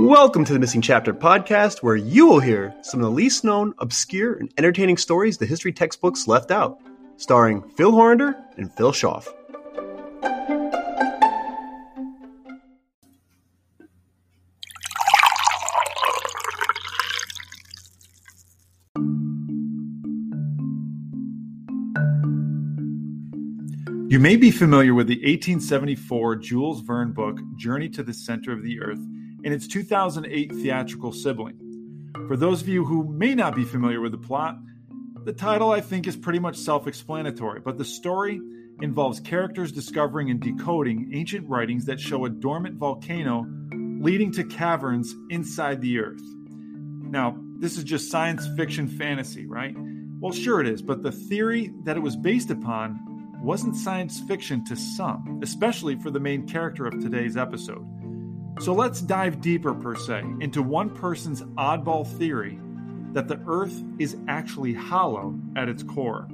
Welcome 0.00 0.46
to 0.46 0.54
the 0.54 0.58
Missing 0.58 0.80
Chapter 0.80 1.12
podcast, 1.12 1.82
where 1.82 1.94
you 1.94 2.26
will 2.26 2.40
hear 2.40 2.74
some 2.80 3.00
of 3.00 3.04
the 3.04 3.10
least 3.10 3.44
known, 3.44 3.74
obscure, 3.80 4.32
and 4.32 4.50
entertaining 4.56 4.96
stories 4.96 5.36
the 5.36 5.44
history 5.44 5.74
textbooks 5.74 6.26
left 6.26 6.50
out, 6.50 6.80
starring 7.18 7.68
Phil 7.76 7.92
Horander 7.92 8.34
and 8.56 8.72
Phil 8.72 8.92
Schaff. 8.92 9.28
You 24.08 24.18
may 24.18 24.36
be 24.36 24.50
familiar 24.50 24.94
with 24.94 25.08
the 25.08 25.16
1874 25.16 26.36
Jules 26.36 26.80
Verne 26.80 27.12
book, 27.12 27.38
Journey 27.56 27.90
to 27.90 28.02
the 28.02 28.14
Center 28.14 28.50
of 28.50 28.62
the 28.62 28.80
Earth, 28.80 28.98
and 29.44 29.54
its 29.54 29.66
2008 29.66 30.52
theatrical 30.52 31.12
sibling. 31.12 31.56
For 32.28 32.36
those 32.36 32.62
of 32.62 32.68
you 32.68 32.84
who 32.84 33.04
may 33.04 33.34
not 33.34 33.54
be 33.54 33.64
familiar 33.64 34.00
with 34.00 34.12
the 34.12 34.18
plot, 34.18 34.56
the 35.24 35.32
title 35.32 35.70
I 35.70 35.80
think 35.80 36.06
is 36.06 36.16
pretty 36.16 36.38
much 36.38 36.56
self 36.56 36.86
explanatory, 36.86 37.60
but 37.60 37.76
the 37.76 37.84
story 37.84 38.40
involves 38.80 39.20
characters 39.20 39.72
discovering 39.72 40.30
and 40.30 40.40
decoding 40.40 41.10
ancient 41.12 41.48
writings 41.48 41.84
that 41.86 42.00
show 42.00 42.24
a 42.24 42.30
dormant 42.30 42.76
volcano 42.76 43.46
leading 44.00 44.32
to 44.32 44.44
caverns 44.44 45.14
inside 45.28 45.80
the 45.82 45.98
Earth. 45.98 46.22
Now, 47.02 47.36
this 47.58 47.76
is 47.76 47.84
just 47.84 48.10
science 48.10 48.48
fiction 48.56 48.88
fantasy, 48.88 49.46
right? 49.46 49.74
Well, 50.20 50.32
sure 50.32 50.60
it 50.60 50.68
is, 50.68 50.80
but 50.80 51.02
the 51.02 51.12
theory 51.12 51.72
that 51.84 51.96
it 51.96 52.00
was 52.00 52.16
based 52.16 52.50
upon 52.50 52.98
wasn't 53.42 53.76
science 53.76 54.20
fiction 54.20 54.64
to 54.66 54.76
some, 54.76 55.40
especially 55.42 55.96
for 55.96 56.10
the 56.10 56.20
main 56.20 56.46
character 56.46 56.86
of 56.86 57.00
today's 57.00 57.36
episode. 57.36 57.86
So 58.58 58.74
let's 58.74 59.00
dive 59.00 59.40
deeper, 59.40 59.72
per 59.72 59.94
se, 59.94 60.22
into 60.40 60.62
one 60.62 60.90
person's 60.90 61.42
oddball 61.56 62.06
theory 62.18 62.58
that 63.12 63.26
the 63.26 63.40
Earth 63.46 63.82
is 63.98 64.16
actually 64.28 64.74
hollow 64.74 65.38
at 65.56 65.68
its 65.68 65.82
core. 65.82 66.28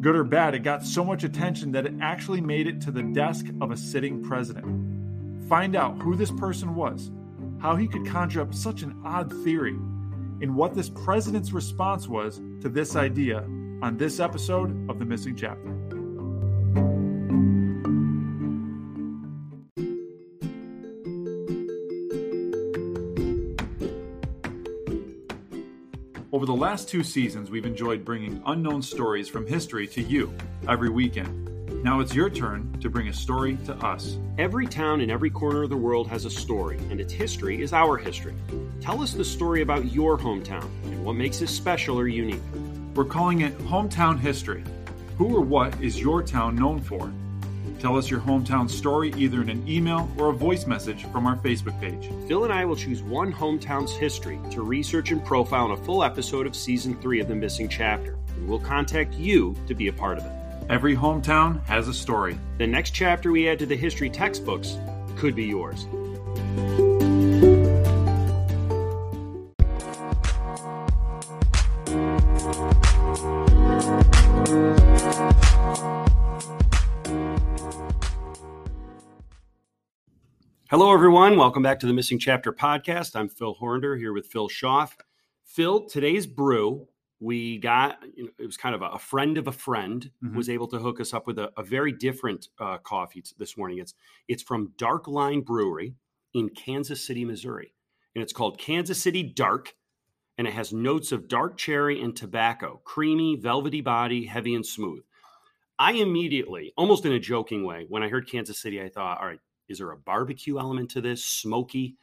Good 0.00 0.16
or 0.16 0.24
bad, 0.24 0.54
it 0.54 0.60
got 0.60 0.84
so 0.84 1.04
much 1.04 1.24
attention 1.24 1.72
that 1.72 1.86
it 1.86 1.94
actually 2.00 2.40
made 2.40 2.66
it 2.66 2.80
to 2.82 2.90
the 2.90 3.02
desk 3.02 3.46
of 3.60 3.70
a 3.70 3.76
sitting 3.76 4.22
president. 4.22 5.48
Find 5.48 5.76
out 5.76 6.02
who 6.02 6.16
this 6.16 6.32
person 6.32 6.74
was, 6.74 7.10
how 7.60 7.76
he 7.76 7.86
could 7.86 8.06
conjure 8.06 8.40
up 8.40 8.52
such 8.52 8.82
an 8.82 9.00
odd 9.04 9.32
theory, 9.44 9.76
and 10.42 10.54
what 10.54 10.74
this 10.74 10.90
president's 10.90 11.52
response 11.52 12.08
was 12.08 12.40
to 12.60 12.68
this 12.68 12.96
idea 12.96 13.38
on 13.82 13.96
this 13.96 14.20
episode 14.20 14.90
of 14.90 14.98
The 14.98 15.04
Missing 15.04 15.36
Chapter. 15.36 15.85
Over 26.46 26.54
the 26.54 26.62
last 26.62 26.88
two 26.88 27.02
seasons, 27.02 27.50
we've 27.50 27.66
enjoyed 27.66 28.04
bringing 28.04 28.40
unknown 28.46 28.80
stories 28.80 29.28
from 29.28 29.48
history 29.48 29.88
to 29.88 30.00
you 30.00 30.32
every 30.68 30.88
weekend. 30.88 31.82
Now 31.82 31.98
it's 31.98 32.14
your 32.14 32.30
turn 32.30 32.72
to 32.78 32.88
bring 32.88 33.08
a 33.08 33.12
story 33.12 33.58
to 33.64 33.74
us. 33.84 34.16
Every 34.38 34.68
town 34.68 35.00
in 35.00 35.10
every 35.10 35.28
corner 35.28 35.64
of 35.64 35.70
the 35.70 35.76
world 35.76 36.06
has 36.06 36.24
a 36.24 36.30
story, 36.30 36.78
and 36.88 37.00
its 37.00 37.12
history 37.12 37.60
is 37.60 37.72
our 37.72 37.96
history. 37.96 38.36
Tell 38.80 39.02
us 39.02 39.12
the 39.12 39.24
story 39.24 39.62
about 39.62 39.92
your 39.92 40.16
hometown 40.16 40.70
and 40.84 41.04
what 41.04 41.16
makes 41.16 41.42
it 41.42 41.48
special 41.48 41.98
or 41.98 42.06
unique. 42.06 42.40
We're 42.94 43.06
calling 43.06 43.40
it 43.40 43.58
Hometown 43.58 44.16
History. 44.16 44.62
Who 45.18 45.34
or 45.34 45.40
what 45.40 45.82
is 45.82 45.98
your 45.98 46.22
town 46.22 46.54
known 46.54 46.80
for? 46.80 47.12
Tell 47.78 47.96
us 47.96 48.10
your 48.10 48.20
hometown 48.20 48.68
story 48.68 49.12
either 49.16 49.42
in 49.42 49.50
an 49.50 49.68
email 49.68 50.08
or 50.16 50.30
a 50.30 50.32
voice 50.32 50.66
message 50.66 51.04
from 51.06 51.26
our 51.26 51.36
Facebook 51.36 51.78
page. 51.80 52.10
Phil 52.26 52.44
and 52.44 52.52
I 52.52 52.64
will 52.64 52.76
choose 52.76 53.02
one 53.02 53.32
hometown's 53.32 53.92
history 53.92 54.40
to 54.50 54.62
research 54.62 55.10
and 55.10 55.24
profile 55.24 55.66
in 55.66 55.72
a 55.72 55.76
full 55.84 56.02
episode 56.02 56.46
of 56.46 56.56
season 56.56 57.00
three 57.00 57.20
of 57.20 57.28
The 57.28 57.34
Missing 57.34 57.68
Chapter. 57.68 58.18
And 58.36 58.48
we'll 58.48 58.58
contact 58.58 59.14
you 59.14 59.54
to 59.66 59.74
be 59.74 59.88
a 59.88 59.92
part 59.92 60.18
of 60.18 60.24
it. 60.24 60.32
Every 60.68 60.96
hometown 60.96 61.64
has 61.66 61.86
a 61.86 61.94
story. 61.94 62.38
The 62.58 62.66
next 62.66 62.90
chapter 62.90 63.30
we 63.30 63.48
add 63.48 63.58
to 63.60 63.66
the 63.66 63.76
history 63.76 64.10
textbooks 64.10 64.76
could 65.16 65.34
be 65.34 65.44
yours. 65.44 65.86
Everyone. 81.26 81.40
Welcome 81.40 81.62
back 81.64 81.80
to 81.80 81.86
the 81.88 81.92
Missing 81.92 82.20
Chapter 82.20 82.52
podcast. 82.52 83.16
I'm 83.16 83.28
Phil 83.28 83.54
Horander 83.54 83.96
here 83.96 84.12
with 84.12 84.28
Phil 84.28 84.48
Schaff. 84.48 84.96
Phil, 85.44 85.84
today's 85.88 86.24
brew, 86.24 86.86
we 87.18 87.58
got, 87.58 87.98
you 88.14 88.26
know, 88.26 88.30
it 88.38 88.46
was 88.46 88.56
kind 88.56 88.76
of 88.76 88.82
a, 88.82 88.90
a 88.90 88.98
friend 89.00 89.36
of 89.36 89.48
a 89.48 89.52
friend 89.52 90.08
Mhm. 90.22 90.36
was 90.36 90.48
able 90.48 90.68
to 90.68 90.78
hook 90.78 91.00
us 91.00 91.12
up 91.12 91.26
with 91.26 91.40
a, 91.40 91.50
a 91.56 91.64
very 91.64 91.90
different 91.90 92.46
uh, 92.60 92.78
coffee 92.78 93.22
t- 93.22 93.32
this 93.38 93.56
morning. 93.56 93.78
It's 93.78 93.94
it's 94.28 94.44
from 94.44 94.72
Dark 94.78 95.08
Line 95.08 95.40
Brewery 95.40 95.96
in 96.32 96.48
Kansas 96.50 97.04
City, 97.04 97.24
Missouri, 97.24 97.74
and 98.14 98.22
it's 98.22 98.32
called 98.32 98.60
Kansas 98.60 99.02
City 99.02 99.24
Dark, 99.24 99.74
and 100.38 100.46
it 100.46 100.54
has 100.54 100.72
notes 100.72 101.10
of 101.10 101.26
dark 101.26 101.56
cherry 101.58 102.00
and 102.00 102.14
tobacco, 102.14 102.80
creamy, 102.84 103.34
velvety 103.34 103.80
body, 103.80 104.26
heavy 104.26 104.54
and 104.54 104.64
smooth. 104.64 105.02
I 105.76 105.94
immediately, 105.94 106.72
almost 106.76 107.04
in 107.04 107.10
a 107.12 107.18
joking 107.18 107.64
way, 107.64 107.86
when 107.88 108.04
I 108.04 108.08
heard 108.10 108.30
Kansas 108.30 108.60
City, 108.60 108.80
I 108.80 108.88
thought, 108.90 109.20
all 109.20 109.26
right, 109.26 109.40
is 109.68 109.78
there 109.78 109.90
a 109.90 109.96
barbecue 109.96 110.58
element 110.58 110.90
to 110.92 111.00
this? 111.00 111.24
Smoky? 111.24 111.96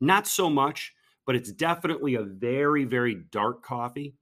Not 0.00 0.26
so 0.26 0.48
much, 0.48 0.94
but 1.26 1.36
it's 1.36 1.52
definitely 1.52 2.14
a 2.14 2.22
very, 2.22 2.84
very 2.84 3.14
dark 3.30 3.62
coffee. 3.62 4.14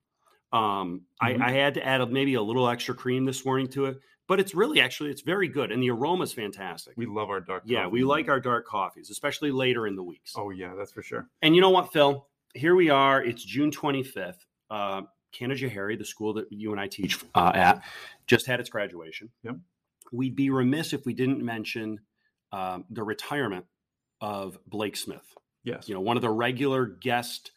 Um, 0.52 1.02
Mhm. 1.22 1.40
I, 1.42 1.48
I 1.48 1.52
had 1.52 1.74
to 1.74 1.86
add 1.86 2.10
maybe 2.10 2.34
a 2.34 2.42
little 2.42 2.68
extra 2.68 2.94
cream 2.94 3.24
this 3.24 3.44
morning 3.44 3.68
to 3.68 3.86
it, 3.86 4.00
but 4.26 4.40
it's 4.40 4.54
really 4.54 4.80
actually 4.80 5.10
it's 5.10 5.22
very 5.22 5.48
good, 5.48 5.70
and 5.70 5.82
the 5.82 5.90
aroma 5.90 6.24
is 6.24 6.32
fantastic. 6.32 6.94
We 6.96 7.06
love 7.06 7.28
our 7.30 7.40
dark 7.40 7.64
yeah, 7.66 7.86
we 7.86 8.02
like 8.02 8.28
our 8.28 8.40
dark 8.40 8.66
coffees, 8.66 9.10
especially 9.10 9.50
later 9.50 9.86
in 9.86 9.94
the 9.94 10.02
weeks. 10.02 10.32
Oh, 10.36 10.50
yeah, 10.50 10.74
that's 10.74 10.92
for 10.92 11.02
sure. 11.02 11.28
And 11.42 11.54
you 11.54 11.60
know 11.60 11.70
what, 11.70 11.92
Phil? 11.92 12.26
Here 12.54 12.74
we 12.74 12.88
are. 12.88 13.22
It's 13.22 13.44
June 13.44 13.70
25th. 13.70 14.46
Uh, 14.70 15.02
Harry, 15.38 15.96
the 15.96 16.04
school 16.04 16.32
that 16.34 16.46
you 16.50 16.72
and 16.72 16.80
I 16.80 16.88
teach 16.88 17.18
uh, 17.34 17.52
at, 17.54 17.82
just 18.26 18.46
had 18.46 18.60
its 18.60 18.70
graduation. 18.70 19.30
Yep. 19.42 19.56
We'd 20.12 20.34
be 20.34 20.50
remiss 20.50 20.92
if 20.92 21.04
we 21.04 21.12
didn't 21.12 21.44
mention 21.44 22.00
um, 22.52 22.84
the 22.90 23.02
retirement 23.02 23.66
of 24.20 24.58
Blake 24.66 24.96
Smith. 24.96 25.34
Yes. 25.64 25.88
You 25.88 25.94
know, 25.94 26.00
one 26.00 26.16
of 26.16 26.22
the 26.22 26.30
regular 26.30 26.86
guest 26.86 27.52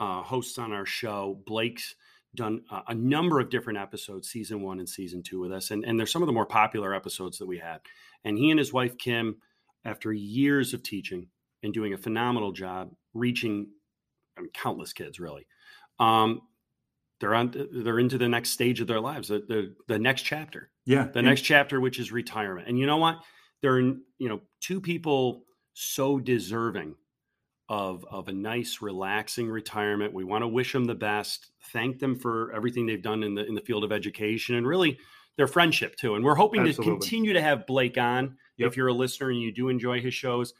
uh, 0.00 0.22
hosts 0.22 0.58
on 0.58 0.72
our 0.72 0.86
show. 0.86 1.40
Blake's 1.46 1.94
done 2.34 2.62
uh, 2.70 2.82
a 2.88 2.94
number 2.94 3.40
of 3.40 3.48
different 3.48 3.78
episodes, 3.78 4.28
season 4.28 4.62
one 4.62 4.78
and 4.78 4.88
season 4.88 5.22
two, 5.22 5.40
with 5.40 5.52
us, 5.52 5.70
and 5.70 5.84
and 5.84 5.98
they're 5.98 6.06
some 6.06 6.22
of 6.22 6.26
the 6.26 6.32
more 6.32 6.46
popular 6.46 6.94
episodes 6.94 7.38
that 7.38 7.46
we 7.46 7.58
had. 7.58 7.80
And 8.24 8.36
he 8.36 8.50
and 8.50 8.58
his 8.58 8.72
wife 8.72 8.98
Kim, 8.98 9.36
after 9.84 10.12
years 10.12 10.74
of 10.74 10.82
teaching 10.82 11.28
and 11.62 11.72
doing 11.72 11.94
a 11.94 11.98
phenomenal 11.98 12.52
job, 12.52 12.90
reaching 13.14 13.68
I 14.36 14.42
mean, 14.42 14.50
countless 14.52 14.92
kids, 14.92 15.20
really. 15.20 15.46
Um, 16.00 16.42
they're 17.20 17.34
on. 17.34 17.54
They're 17.72 18.00
into 18.00 18.18
the 18.18 18.28
next 18.28 18.50
stage 18.50 18.80
of 18.80 18.88
their 18.88 19.00
lives, 19.00 19.28
the 19.28 19.38
the, 19.46 19.74
the 19.86 19.98
next 19.98 20.22
chapter 20.22 20.70
yeah. 20.86 21.04
the 21.04 21.18
and- 21.18 21.28
next 21.28 21.42
chapter 21.42 21.80
which 21.80 21.98
is 21.98 22.12
retirement 22.12 22.68
and 22.68 22.78
you 22.78 22.86
know 22.86 22.96
what 22.96 23.18
there 23.64 23.76
are 23.76 23.80
you 23.80 24.28
know 24.28 24.40
two 24.60 24.78
people 24.78 25.42
so 25.72 26.18
deserving 26.20 26.94
of 27.70 28.04
of 28.10 28.28
a 28.28 28.32
nice 28.32 28.82
relaxing 28.82 29.48
retirement 29.48 30.12
we 30.12 30.22
want 30.22 30.42
to 30.42 30.48
wish 30.48 30.72
them 30.74 30.84
the 30.84 30.94
best 30.94 31.50
thank 31.72 31.98
them 31.98 32.14
for 32.14 32.52
everything 32.52 32.84
they've 32.84 33.02
done 33.02 33.22
in 33.22 33.34
the 33.34 33.44
in 33.46 33.54
the 33.54 33.60
field 33.62 33.82
of 33.82 33.90
education 33.90 34.54
and 34.56 34.66
really 34.66 34.98
their 35.38 35.46
friendship 35.46 35.96
too 35.96 36.14
and 36.14 36.22
we're 36.22 36.34
hoping 36.34 36.60
Absolutely. 36.60 36.84
to 36.84 36.90
continue 37.00 37.32
to 37.32 37.40
have 37.40 37.66
blake 37.66 37.96
on 37.98 38.36
Yep. 38.58 38.68
if 38.70 38.76
you're 38.76 38.88
a 38.88 38.92
listener 38.92 39.30
and 39.30 39.40
you 39.40 39.50
do 39.50 39.68
enjoy 39.70 39.98
his 40.00 40.12
shows 40.14 40.52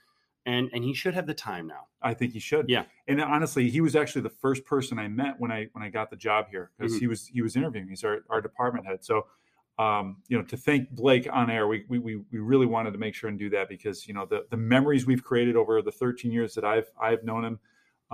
and 0.46 0.70
and 0.72 0.82
he 0.82 0.94
should 0.94 1.12
have 1.14 1.26
the 1.26 1.34
time 1.34 1.66
now 1.66 1.86
I 2.02 2.12
think 2.12 2.32
he 2.34 2.38
should. 2.38 2.68
Yeah. 2.68 2.84
And 3.08 3.18
honestly, 3.18 3.70
he 3.70 3.80
was 3.80 3.96
actually 3.96 4.22
the 4.22 4.28
first 4.28 4.66
person 4.66 4.98
I 4.98 5.08
met 5.08 5.36
when 5.38 5.50
I 5.50 5.68
when 5.72 5.82
I 5.82 5.88
got 5.88 6.10
the 6.10 6.16
job 6.16 6.48
here 6.50 6.70
because 6.76 6.92
Mhm. 6.94 7.00
he 7.00 7.06
was 7.06 7.26
he 7.28 7.40
was 7.40 7.56
interviewing. 7.56 7.88
He's 7.88 8.04
our, 8.04 8.24
our 8.28 8.42
department 8.42 8.84
head. 8.84 9.02
So 9.04 9.26
um, 9.78 10.18
you 10.28 10.38
know, 10.38 10.44
to 10.44 10.56
thank 10.56 10.90
Blake 10.90 11.28
on 11.32 11.50
air, 11.50 11.66
we, 11.66 11.84
we 11.88 11.98
we 11.98 12.16
we 12.30 12.38
really 12.38 12.66
wanted 12.66 12.92
to 12.92 12.98
make 12.98 13.14
sure 13.14 13.28
and 13.28 13.38
do 13.38 13.50
that 13.50 13.68
because 13.68 14.06
you 14.06 14.14
know 14.14 14.24
the 14.24 14.46
the 14.50 14.56
memories 14.56 15.06
we've 15.06 15.24
created 15.24 15.56
over 15.56 15.82
the 15.82 15.90
13 15.90 16.30
years 16.30 16.54
that 16.54 16.64
I've 16.64 16.90
I've 17.00 17.24
known 17.24 17.44
him, 17.44 17.58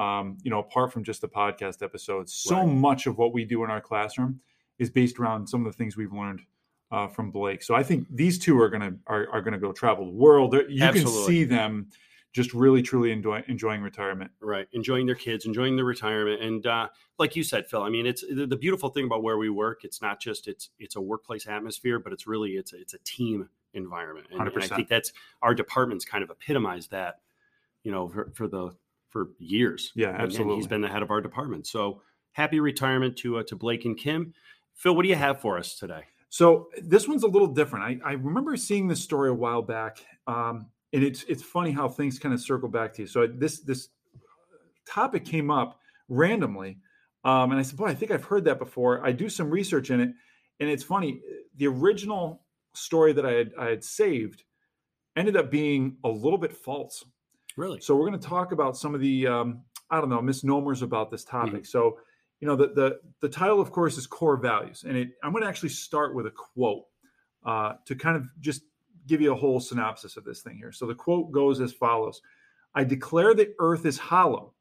um, 0.02 0.38
you 0.42 0.50
know, 0.50 0.60
apart 0.60 0.92
from 0.92 1.04
just 1.04 1.20
the 1.20 1.28
podcast 1.28 1.82
episodes, 1.82 2.32
so 2.32 2.56
Right. 2.56 2.66
much 2.66 3.06
of 3.06 3.18
what 3.18 3.34
we 3.34 3.44
do 3.44 3.62
in 3.64 3.70
our 3.70 3.80
classroom 3.80 4.40
is 4.78 4.88
based 4.88 5.18
around 5.18 5.46
some 5.46 5.66
of 5.66 5.72
the 5.72 5.76
things 5.76 5.96
we've 5.96 6.12
learned 6.12 6.40
uh, 6.90 7.08
from 7.08 7.30
Blake. 7.30 7.62
So 7.62 7.74
I 7.74 7.82
think 7.82 8.06
these 8.10 8.38
two 8.38 8.58
are 8.58 8.70
gonna 8.70 8.94
are, 9.06 9.28
are 9.30 9.42
gonna 9.42 9.58
go 9.58 9.72
travel 9.72 10.06
the 10.06 10.12
world. 10.16 10.54
You 10.68 10.90
can 10.92 11.06
see 11.06 11.44
them 11.44 11.88
just 12.32 12.54
really 12.54 12.80
truly 12.82 13.10
enjoy, 13.10 13.42
enjoying 13.48 13.82
retirement. 13.82 14.30
right 14.40 14.68
enjoying 14.72 15.06
their 15.06 15.14
kids 15.14 15.46
enjoying 15.46 15.76
their 15.76 15.84
retirement 15.84 16.42
and 16.42 16.66
uh, 16.66 16.88
like 17.18 17.34
you 17.36 17.42
said 17.42 17.66
phil 17.68 17.82
i 17.82 17.88
mean 17.88 18.06
it's 18.06 18.22
the, 18.32 18.46
the 18.46 18.56
beautiful 18.56 18.88
thing 18.88 19.04
about 19.04 19.22
where 19.22 19.38
we 19.38 19.50
work 19.50 19.84
it's 19.84 20.00
not 20.00 20.20
just 20.20 20.46
it's 20.48 20.70
it's 20.78 20.96
a 20.96 21.00
workplace 21.00 21.46
atmosphere 21.46 21.98
but 21.98 22.12
it's 22.12 22.26
really 22.26 22.50
it's 22.52 22.72
a, 22.72 22.80
it's 22.80 22.94
a 22.94 22.98
team 23.04 23.48
environment 23.74 24.26
and, 24.32 24.40
and 24.40 24.62
i 24.62 24.66
think 24.66 24.88
that's 24.88 25.12
our 25.42 25.54
departments 25.54 26.04
kind 26.04 26.22
of 26.24 26.30
epitomize 26.30 26.86
that 26.88 27.20
you 27.82 27.90
know 27.92 28.08
for, 28.08 28.30
for 28.34 28.48
the 28.48 28.70
for 29.10 29.30
years. 29.38 29.92
Yeah, 29.94 30.08
And- 30.10 30.16
and 30.16 30.24
absolutely. 30.26 30.56
he's 30.56 30.66
been 30.68 30.80
the 30.80 30.88
head 30.88 31.02
of 31.02 31.10
our 31.10 31.20
department. 31.20 31.66
So 31.66 32.00
happy 32.32 32.60
retirement 32.60 33.16
to 33.18 33.38
uh, 33.38 33.42
to 33.48 33.56
Blake 33.56 33.84
and 33.84 33.98
Kim. 33.98 34.32
Phil, 34.74 34.94
what 34.94 35.02
do 35.02 35.08
you 35.08 35.16
have 35.16 35.40
for 35.40 35.58
us 35.58 35.74
today? 35.76 36.02
So 36.28 36.68
this 36.80 37.08
one's 37.08 37.24
a 37.24 37.26
little 37.26 37.48
different. 37.48 38.00
I, 38.04 38.10
I 38.10 38.12
remember 38.12 38.56
seeing 38.56 38.86
this 38.86 39.02
story 39.02 39.28
a 39.30 39.34
while 39.34 39.62
back, 39.62 39.98
um, 40.28 40.66
and 40.92 41.02
it's 41.02 41.24
it's 41.24 41.42
funny 41.42 41.70
how 41.70 41.88
things 41.88 42.18
kind 42.18 42.34
of 42.34 42.40
circle 42.40 42.68
back 42.68 42.92
to 42.94 43.02
you. 43.02 43.08
So 43.08 43.26
this 43.26 43.60
this 43.60 43.88
topic 44.86 45.24
came 45.24 45.50
up 45.50 45.78
randomly, 46.08 46.78
um, 47.24 47.50
and 47.50 47.60
I 47.60 47.62
said, 47.62 47.76
"Boy, 47.76 47.86
I 47.86 47.94
think 47.94 48.10
I've 48.10 48.24
heard 48.24 48.44
that 48.44 48.58
before." 48.58 49.04
I 49.04 49.12
do 49.12 49.28
some 49.28 49.50
research 49.50 49.90
in 49.90 50.00
it, 50.00 50.10
and 50.58 50.68
it's 50.68 50.82
funny. 50.82 51.20
The 51.56 51.66
original 51.68 52.42
story 52.74 53.12
that 53.12 53.26
I 53.26 53.32
had 53.32 53.52
I 53.58 53.66
had 53.66 53.84
saved 53.84 54.44
ended 55.16 55.36
up 55.36 55.50
being 55.50 55.96
a 56.04 56.08
little 56.08 56.38
bit 56.38 56.52
false. 56.52 57.04
Really? 57.56 57.80
So 57.80 57.94
we're 57.96 58.08
going 58.08 58.20
to 58.20 58.28
talk 58.28 58.52
about 58.52 58.76
some 58.76 58.94
of 58.94 59.00
the 59.00 59.26
um, 59.26 59.62
I 59.90 60.00
don't 60.00 60.08
know 60.08 60.22
misnomers 60.22 60.82
about 60.82 61.10
this 61.10 61.24
topic. 61.24 61.66
So 61.66 61.98
you 62.40 62.48
know 62.48 62.56
the 62.56 62.68
the 62.68 63.00
the 63.20 63.28
title, 63.28 63.60
of 63.60 63.70
course, 63.70 63.96
is 63.96 64.06
core 64.06 64.36
values, 64.36 64.84
and 64.86 64.96
it, 64.96 65.10
I'm 65.22 65.32
going 65.32 65.42
to 65.42 65.48
actually 65.48 65.70
start 65.70 66.14
with 66.14 66.26
a 66.26 66.30
quote 66.30 66.84
uh, 67.44 67.74
to 67.86 67.94
kind 67.94 68.16
of 68.16 68.24
just 68.40 68.62
give 69.10 69.20
you 69.20 69.32
a 69.32 69.36
whole 69.36 69.60
synopsis 69.60 70.16
of 70.16 70.24
this 70.24 70.40
thing 70.40 70.56
here. 70.56 70.72
So 70.72 70.86
the 70.86 70.94
quote 70.94 71.32
goes 71.32 71.60
as 71.60 71.72
follows: 71.72 72.22
"I 72.74 72.84
declare 72.84 73.34
the 73.34 73.52
earth 73.58 73.84
is 73.84 73.98
hollow 73.98 74.54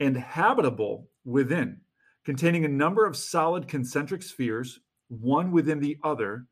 and 0.00 0.16
habitable 0.16 1.10
within, 1.24 1.80
containing 2.24 2.64
a 2.64 2.68
number 2.68 3.04
of 3.04 3.16
solid 3.16 3.68
concentric 3.68 4.22
spheres, 4.22 4.80
one 5.08 5.50
within 5.50 5.80
the 5.80 5.98
other." 6.02 6.46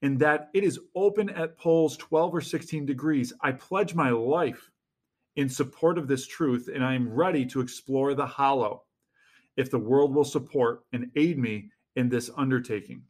And 0.00 0.18
that 0.18 0.50
it 0.52 0.64
is 0.64 0.80
open 0.96 1.30
at 1.30 1.58
poles 1.58 1.96
12 1.96 2.34
or 2.34 2.40
16 2.40 2.86
degrees. 2.86 3.32
I 3.40 3.52
pledge 3.52 3.94
my 3.94 4.10
life 4.10 4.70
in 5.36 5.48
support 5.48 5.96
of 5.96 6.08
this 6.08 6.26
truth, 6.26 6.68
and 6.72 6.84
I 6.84 6.94
am 6.94 7.08
ready 7.08 7.46
to 7.46 7.60
explore 7.60 8.14
the 8.14 8.26
hollow 8.26 8.84
if 9.56 9.70
the 9.70 9.78
world 9.78 10.14
will 10.14 10.24
support 10.24 10.84
and 10.92 11.10
aid 11.14 11.38
me 11.38 11.70
in 11.96 12.08
this 12.08 12.30
undertaking. 12.36 13.04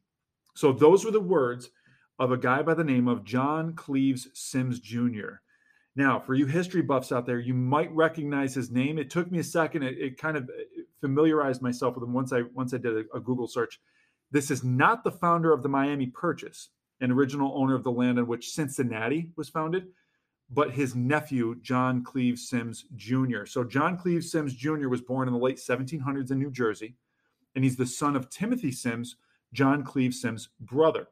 So, 0.55 0.73
those 0.73 1.05
were 1.05 1.11
the 1.11 1.21
words 1.21 1.71
of 2.19 2.33
a 2.33 2.37
guy 2.37 2.63
by 2.63 2.75
the 2.75 2.85
name 2.85 3.09
of 3.09 3.25
John 3.25 3.75
Cleves 3.75 4.29
Symmes 4.35 4.81
Jr. 4.81 5.41
Now, 5.95 6.19
for 6.21 6.35
you 6.35 6.47
history 6.47 6.83
buffs 6.83 7.13
out 7.13 7.27
there, 7.27 7.39
you 7.39 7.55
might 7.55 7.93
recognize 7.95 8.55
his 8.55 8.71
name. 8.71 8.99
It 8.99 9.11
took 9.11 9.31
me 9.31 9.39
a 9.39 9.45
second. 9.45 9.83
It, 9.83 9.99
it 9.99 10.19
kind 10.19 10.37
of 10.37 10.45
uh, 10.45 10.83
familiarized 11.01 11.63
myself 11.63 11.95
with 11.95 12.05
him 12.05 12.13
once 12.13 12.33
I 12.33 12.43
once 12.55 12.73
I 12.73 12.79
did 12.79 12.97
a, 12.97 13.17
a 13.17 13.21
Google 13.21 13.47
search. 13.47 13.81
This 14.31 14.51
is 14.51 14.65
not 14.65 15.05
the 15.05 15.11
founder 15.11 15.53
of 15.53 15.63
the 15.63 15.69
Miami 15.69 16.07
Purchase, 16.07 16.71
an 17.01 17.11
original 17.11 17.53
owner 17.55 17.75
of 17.75 17.85
the 17.85 17.93
land 17.93 18.19
on 18.19 18.27
which 18.27 18.51
Cincinnati 18.51 19.31
was 19.37 19.49
founded 19.49 19.89
but 20.53 20.73
his 20.73 20.95
nephew, 20.95 21.57
John 21.63 22.05
Cleves 22.05 22.49
Symmes 22.49 22.85
Jr. 22.95 23.47
So, 23.47 23.65
John 23.65 23.97
Cleves 23.97 24.31
Symmes 24.31 24.55
Jr. 24.55 24.89
was 24.89 25.01
born 25.01 25.27
in 25.27 25.35
the 25.35 25.41
late 25.41 25.57
1700s 25.57 26.31
in 26.31 26.39
New 26.39 26.51
Jersey, 26.51 26.95
and 27.55 27.65
he's 27.65 27.77
the 27.77 27.87
son 27.87 28.17
of 28.17 28.29
Timothy 28.29 28.71
Symmes, 28.71 29.17
John 29.53 29.83
Cleves 29.83 30.21
Symmes' 30.21 30.51
brother. 30.61 31.09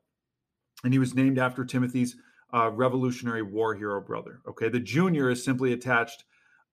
And 0.84 0.92
he 0.92 0.98
was 0.98 1.14
named 1.14 1.38
after 1.38 1.64
Timothy's 1.64 2.16
uh, 2.52 2.70
Revolutionary 2.70 3.42
War 3.42 3.74
hero 3.74 4.00
brother. 4.00 4.40
Okay, 4.48 4.68
the 4.68 4.80
junior 4.80 5.30
is 5.30 5.44
simply 5.44 5.72
attached, 5.72 6.24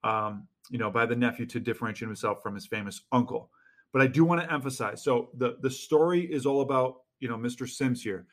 um, 0.03 0.47
you 0.69 0.77
know, 0.77 0.89
by 0.89 1.05
the 1.05 1.15
nephew 1.15 1.45
to 1.47 1.59
differentiate 1.59 2.07
himself 2.07 2.41
from 2.41 2.55
his 2.55 2.65
famous 2.65 3.01
uncle. 3.11 3.51
But 3.93 4.01
I 4.01 4.07
do 4.07 4.25
want 4.25 4.41
to 4.41 4.51
emphasize 4.51 5.03
so 5.03 5.29
the, 5.37 5.57
the 5.61 5.69
story 5.69 6.21
is 6.21 6.45
all 6.45 6.61
about, 6.61 7.01
you 7.19 7.29
know, 7.29 7.37
Mr. 7.37 7.67
Symmes 7.67 8.03
here. 8.03 8.27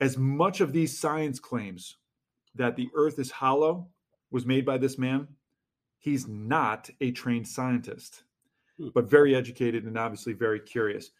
As 0.00 0.18
much 0.18 0.60
of 0.60 0.72
these 0.72 0.98
science 0.98 1.40
claims 1.40 1.96
that 2.54 2.76
the 2.76 2.88
earth 2.94 3.18
is 3.18 3.30
hollow 3.30 3.88
was 4.30 4.44
made 4.44 4.66
by 4.66 4.76
this 4.78 4.98
man, 4.98 5.28
he's 5.98 6.28
not 6.28 6.90
a 7.00 7.10
trained 7.12 7.48
scientist, 7.48 8.24
Hmm. 8.78 8.88
but 8.94 9.08
very 9.08 9.34
educated 9.34 9.84
and 9.84 9.98
obviously 9.98 10.32
very 10.32 10.60
curious. 10.60 11.10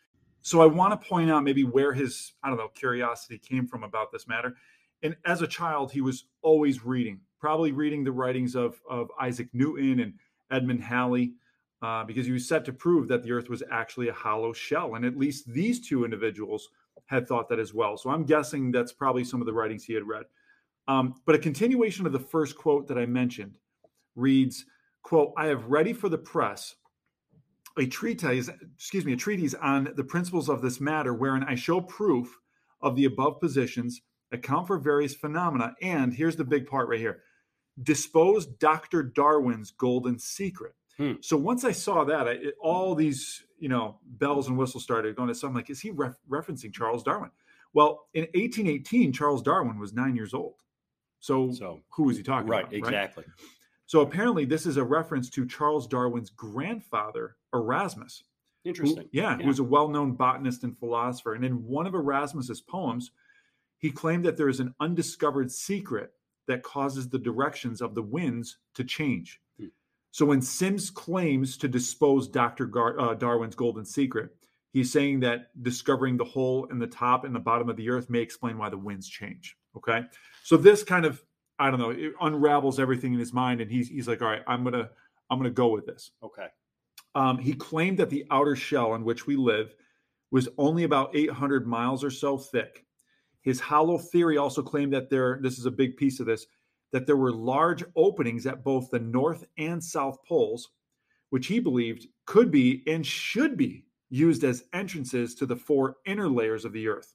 So 0.47 0.61
I 0.61 0.67
want 0.67 0.93
to 0.93 1.09
point 1.09 1.29
out 1.29 1.43
maybe 1.43 1.65
where 1.65 1.93
his, 1.93 2.35
I 2.45 2.49
don't 2.49 2.57
know, 2.57 2.69
curiosity 2.69 3.37
came 3.37 3.67
from 3.67 3.83
about 3.83 4.13
this 4.13 4.29
matter. 4.29 4.55
And 5.03 5.17
as 5.27 5.43
a 5.43 5.47
child, 5.49 5.91
he 5.91 6.01
was 6.01 6.27
always 6.41 6.85
reading, 6.85 7.19
probably 7.41 7.73
reading 7.73 8.05
the 8.05 8.13
writings 8.13 8.55
of, 8.55 8.81
of 8.89 9.11
Isaac 9.21 9.49
Newton 9.53 9.99
and 9.99 10.15
Edmund 10.53 10.85
Halley, 10.85 11.33
uh, 11.83 12.05
because 12.05 12.27
he 12.27 12.33
was 12.33 12.47
set 12.47 12.65
to 12.67 12.73
prove 12.73 13.09
that 13.09 13.25
the 13.25 13.33
earth 13.33 13.49
was 13.49 13.65
actually 13.73 14.07
a 14.07 14.13
hollow 14.13 14.53
shell. 14.53 14.95
And 14.95 15.05
at 15.05 15.19
least 15.19 15.53
these 15.53 15.81
two 15.81 16.05
individuals 16.05 16.69
had 17.07 17.27
thought 17.27 17.49
that 17.49 17.59
as 17.59 17.75
well. 17.75 17.97
So 17.97 18.11
I'm 18.11 18.23
guessing 18.23 18.71
that's 18.71 18.93
probably 18.93 19.25
some 19.25 19.41
of 19.41 19.47
the 19.49 19.53
writings 19.53 19.83
he 19.83 19.95
had 19.95 20.07
read. 20.07 20.27
Um, 20.87 21.17
but 21.27 21.35
a 21.35 21.41
continuation 21.41 22.07
of 22.07 22.13
the 22.13 22.21
first 22.21 22.57
quote 22.57 22.87
that 22.87 22.99
I 22.99 23.07
mentioned 23.07 23.59
reads, 24.15 24.65
quote, 25.03 25.33
I 25.37 25.47
have 25.47 25.67
ready 25.67 25.93
for 25.93 26.09
the 26.09 26.19
press 26.19 26.77
a 27.79 27.87
treatise, 27.87 28.49
excuse 28.77 29.05
me, 29.05 29.13
a 29.13 29.17
treatise 29.17 29.55
on 29.55 29.93
the 29.97 30.05
principles 30.05 30.49
of 30.49 30.63
this 30.63 30.81
matter, 30.81 31.13
wherein 31.13 31.45
I 31.45 31.55
show 31.55 31.81
proof 31.81 32.39
of 32.81 32.97
the 32.97 33.05
above 33.05 33.41
positions, 33.41 34.01
account 34.33 34.67
for 34.67 34.79
various 34.79 35.15
phenomena, 35.15 35.75
and 35.83 36.13
here's 36.13 36.37
the 36.37 36.45
big 36.45 36.67
part 36.67 36.89
right 36.89 36.99
here, 36.99 37.23
dispose 37.83 38.47
Dr. 38.47 39.03
Darwin's 39.03 39.71
golden 39.71 40.19
secret. 40.19 40.73
Hmm. 40.97 41.15
So 41.21 41.37
once 41.37 41.65
I 41.65 41.73
saw 41.73 42.05
that, 42.05 42.27
I, 42.27 42.33
it, 42.33 42.55
all 42.61 42.95
these, 42.95 43.45
you 43.59 43.69
know, 43.69 43.99
bells 44.05 44.49
and 44.49 44.57
whistles 44.57 44.83
started 44.83 45.15
going. 45.15 45.33
So 45.35 45.47
I'm 45.47 45.55
like, 45.55 45.69
is 45.69 45.81
he 45.81 45.91
ref- 45.91 46.19
referencing 46.29 46.73
Charles 46.73 47.03
Darwin? 47.03 47.31
Well, 47.75 48.07
in 48.15 48.23
1818, 48.23 49.13
Charles 49.13 49.43
Darwin 49.43 49.79
was 49.79 49.93
nine 49.93 50.17
years 50.17 50.33
old. 50.33 50.55
So, 51.21 51.53
So 51.53 51.81
who 51.91 52.05
was 52.05 52.17
he 52.17 52.23
talking 52.23 52.49
about? 52.49 52.65
right, 52.65 52.73
exactly. 52.73 53.25
So 53.87 54.01
apparently, 54.01 54.45
this 54.45 54.67
is 54.67 54.77
a 54.77 54.85
reference 54.85 55.31
to 55.31 55.47
Charles 55.47 55.87
Darwin's 55.87 56.31
grandfather, 56.31 57.37
Erasmus. 57.55 58.25
who- 58.65 58.71
Interesting. 58.71 59.09
yeah, 59.13 59.37
who 59.37 59.47
was 59.47 59.61
a 59.61 59.65
well-known 59.65 60.13
botanist 60.15 60.65
and 60.65 60.77
philosopher. 60.77 61.35
And 61.35 61.45
in 61.45 61.63
one 61.65 61.87
of 61.87 61.95
Erasmus's 61.95 62.61
poems, 62.61 63.13
he 63.79 63.93
claimed 63.93 64.25
that 64.25 64.37
there 64.37 64.49
is 64.49 64.59
an 64.59 64.75
undiscovered 64.81 65.53
secret 65.53 66.13
that 66.49 66.65
causes 66.65 67.09
the 67.09 67.19
directions 67.19 67.81
of 67.81 67.95
the 67.95 68.03
winds 68.03 68.59
to 68.75 68.83
change. 68.83 69.41
Hmm. 69.59 69.67
So 70.11 70.27
when 70.27 70.43
Symmes 70.43 70.91
claims 70.91 71.57
to 71.59 71.69
dispose 71.69 72.27
Dr. 72.27 72.67
Gar- 72.67 72.99
uh, 72.99 73.15
Darwin's 73.15 73.55
golden 73.55 73.85
secret, 73.85 74.35
he's 74.73 74.91
saying 74.91 75.21
that 75.21 75.51
discovering 75.63 76.17
the 76.17 76.25
hole 76.25 76.65
in 76.67 76.79
the 76.81 76.87
top 76.89 77.25
and 77.25 77.35
the 77.35 77.39
bottom 77.41 77.69
of 77.69 77.77
the 77.77 77.89
earth 77.91 78.11
may 78.11 78.21
explain 78.21 78.59
why 78.59 78.69
the 78.69 78.79
winds 78.79 79.09
change. 79.09 79.57
Okay, 79.77 80.07
so 80.43 80.57
this 80.57 80.83
kind 80.83 81.05
of 81.05 81.23
I 81.59 81.71
don't 81.71 81.81
know 81.81 81.91
it 81.91 82.13
unravels 82.21 82.79
everything 82.79 83.13
in 83.15 83.19
his 83.19 83.33
mind, 83.33 83.61
and 83.61 83.71
he's 83.71 83.89
he's 83.89 84.09
like, 84.09 84.23
all 84.23 84.29
right, 84.29 84.43
I'm 84.47 84.65
gonna 84.65 84.91
I'm 85.31 85.39
gonna 85.39 85.51
go 85.51 85.69
with 85.69 85.87
this. 85.87 86.11
Okay. 86.23 86.47
Um, 87.15 87.39
he 87.39 87.55
claimed 87.55 87.99
that 87.99 88.11
the 88.11 88.27
outer 88.31 88.55
shell 88.55 88.93
on 88.93 89.05
which 89.05 89.27
we 89.27 89.37
live 89.37 89.75
was 90.31 90.49
only 90.59 90.85
about 90.85 91.17
800 91.17 91.67
miles 91.67 92.05
or 92.05 92.11
so 92.11 92.37
thick. 92.37 92.85
His 93.41 93.59
hollow 93.59 93.97
theory 93.97 94.37
also 94.37 94.63
claimed 94.63 94.93
that 94.93 95.09
there, 95.09 95.39
this 95.41 95.59
is 95.59 95.67
a 95.67 95.71
big 95.71 95.97
piece 95.97 96.21
of 96.21 96.27
this, 96.27 96.47
that 96.93 97.07
there 97.07 97.17
were 97.17 97.33
large 97.33 97.85
openings 97.97 98.47
at 98.47 98.65
both 98.65 98.91
the 98.91 98.99
north 98.99 99.45
and 99.57 99.83
south 99.83 100.19
poles, 100.29 100.69
which 101.31 101.47
he 101.47 101.59
believed 101.59 102.07
could 102.27 102.51
be 102.51 102.83
and 102.87 103.07
should 103.07 103.57
be 103.57 103.87
used 104.11 104.45
as 104.45 104.65
entrances 104.73 105.35
to 105.37 105.47
the 105.47 105.57
four 105.57 105.97
inner 106.05 106.29
layers 106.29 106.65
of 106.65 106.73
the 106.73 106.87
earth. 106.87 107.15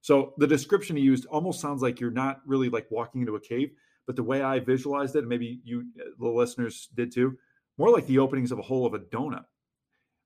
So 0.00 0.34
the 0.38 0.46
description 0.46 0.96
he 0.96 1.02
used 1.02 1.26
almost 1.26 1.60
sounds 1.60 1.82
like 1.82 2.00
you're 2.00 2.10
not 2.10 2.40
really 2.46 2.68
like 2.68 2.86
walking 2.90 3.22
into 3.22 3.34
a 3.36 3.40
cave, 3.40 3.70
but 4.06 4.16
the 4.16 4.22
way 4.22 4.42
I 4.42 4.60
visualized 4.60 5.16
it, 5.16 5.20
and 5.20 5.28
maybe 5.28 5.60
you, 5.64 5.86
the 6.18 6.28
listeners, 6.28 6.88
did 6.94 7.12
too, 7.12 7.36
more 7.76 7.90
like 7.90 8.06
the 8.06 8.18
openings 8.18 8.52
of 8.52 8.58
a 8.58 8.62
hole 8.62 8.86
of 8.86 8.94
a 8.94 9.00
donut 9.00 9.44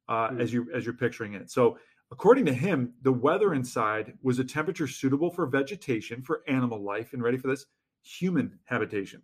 uh, 0.08 0.28
Hmm. 0.28 0.40
as 0.40 0.52
you 0.52 0.68
as 0.74 0.84
you're 0.84 0.94
picturing 0.94 1.34
it. 1.34 1.50
So 1.50 1.78
according 2.10 2.44
to 2.46 2.52
him, 2.52 2.92
the 3.02 3.12
weather 3.12 3.54
inside 3.54 4.14
was 4.22 4.38
a 4.38 4.44
temperature 4.44 4.86
suitable 4.86 5.30
for 5.30 5.46
vegetation, 5.46 6.22
for 6.22 6.42
animal 6.48 6.82
life, 6.82 7.12
and 7.12 7.22
ready 7.22 7.38
for 7.38 7.48
this 7.48 7.66
human 8.02 8.58
habitation. 8.64 9.22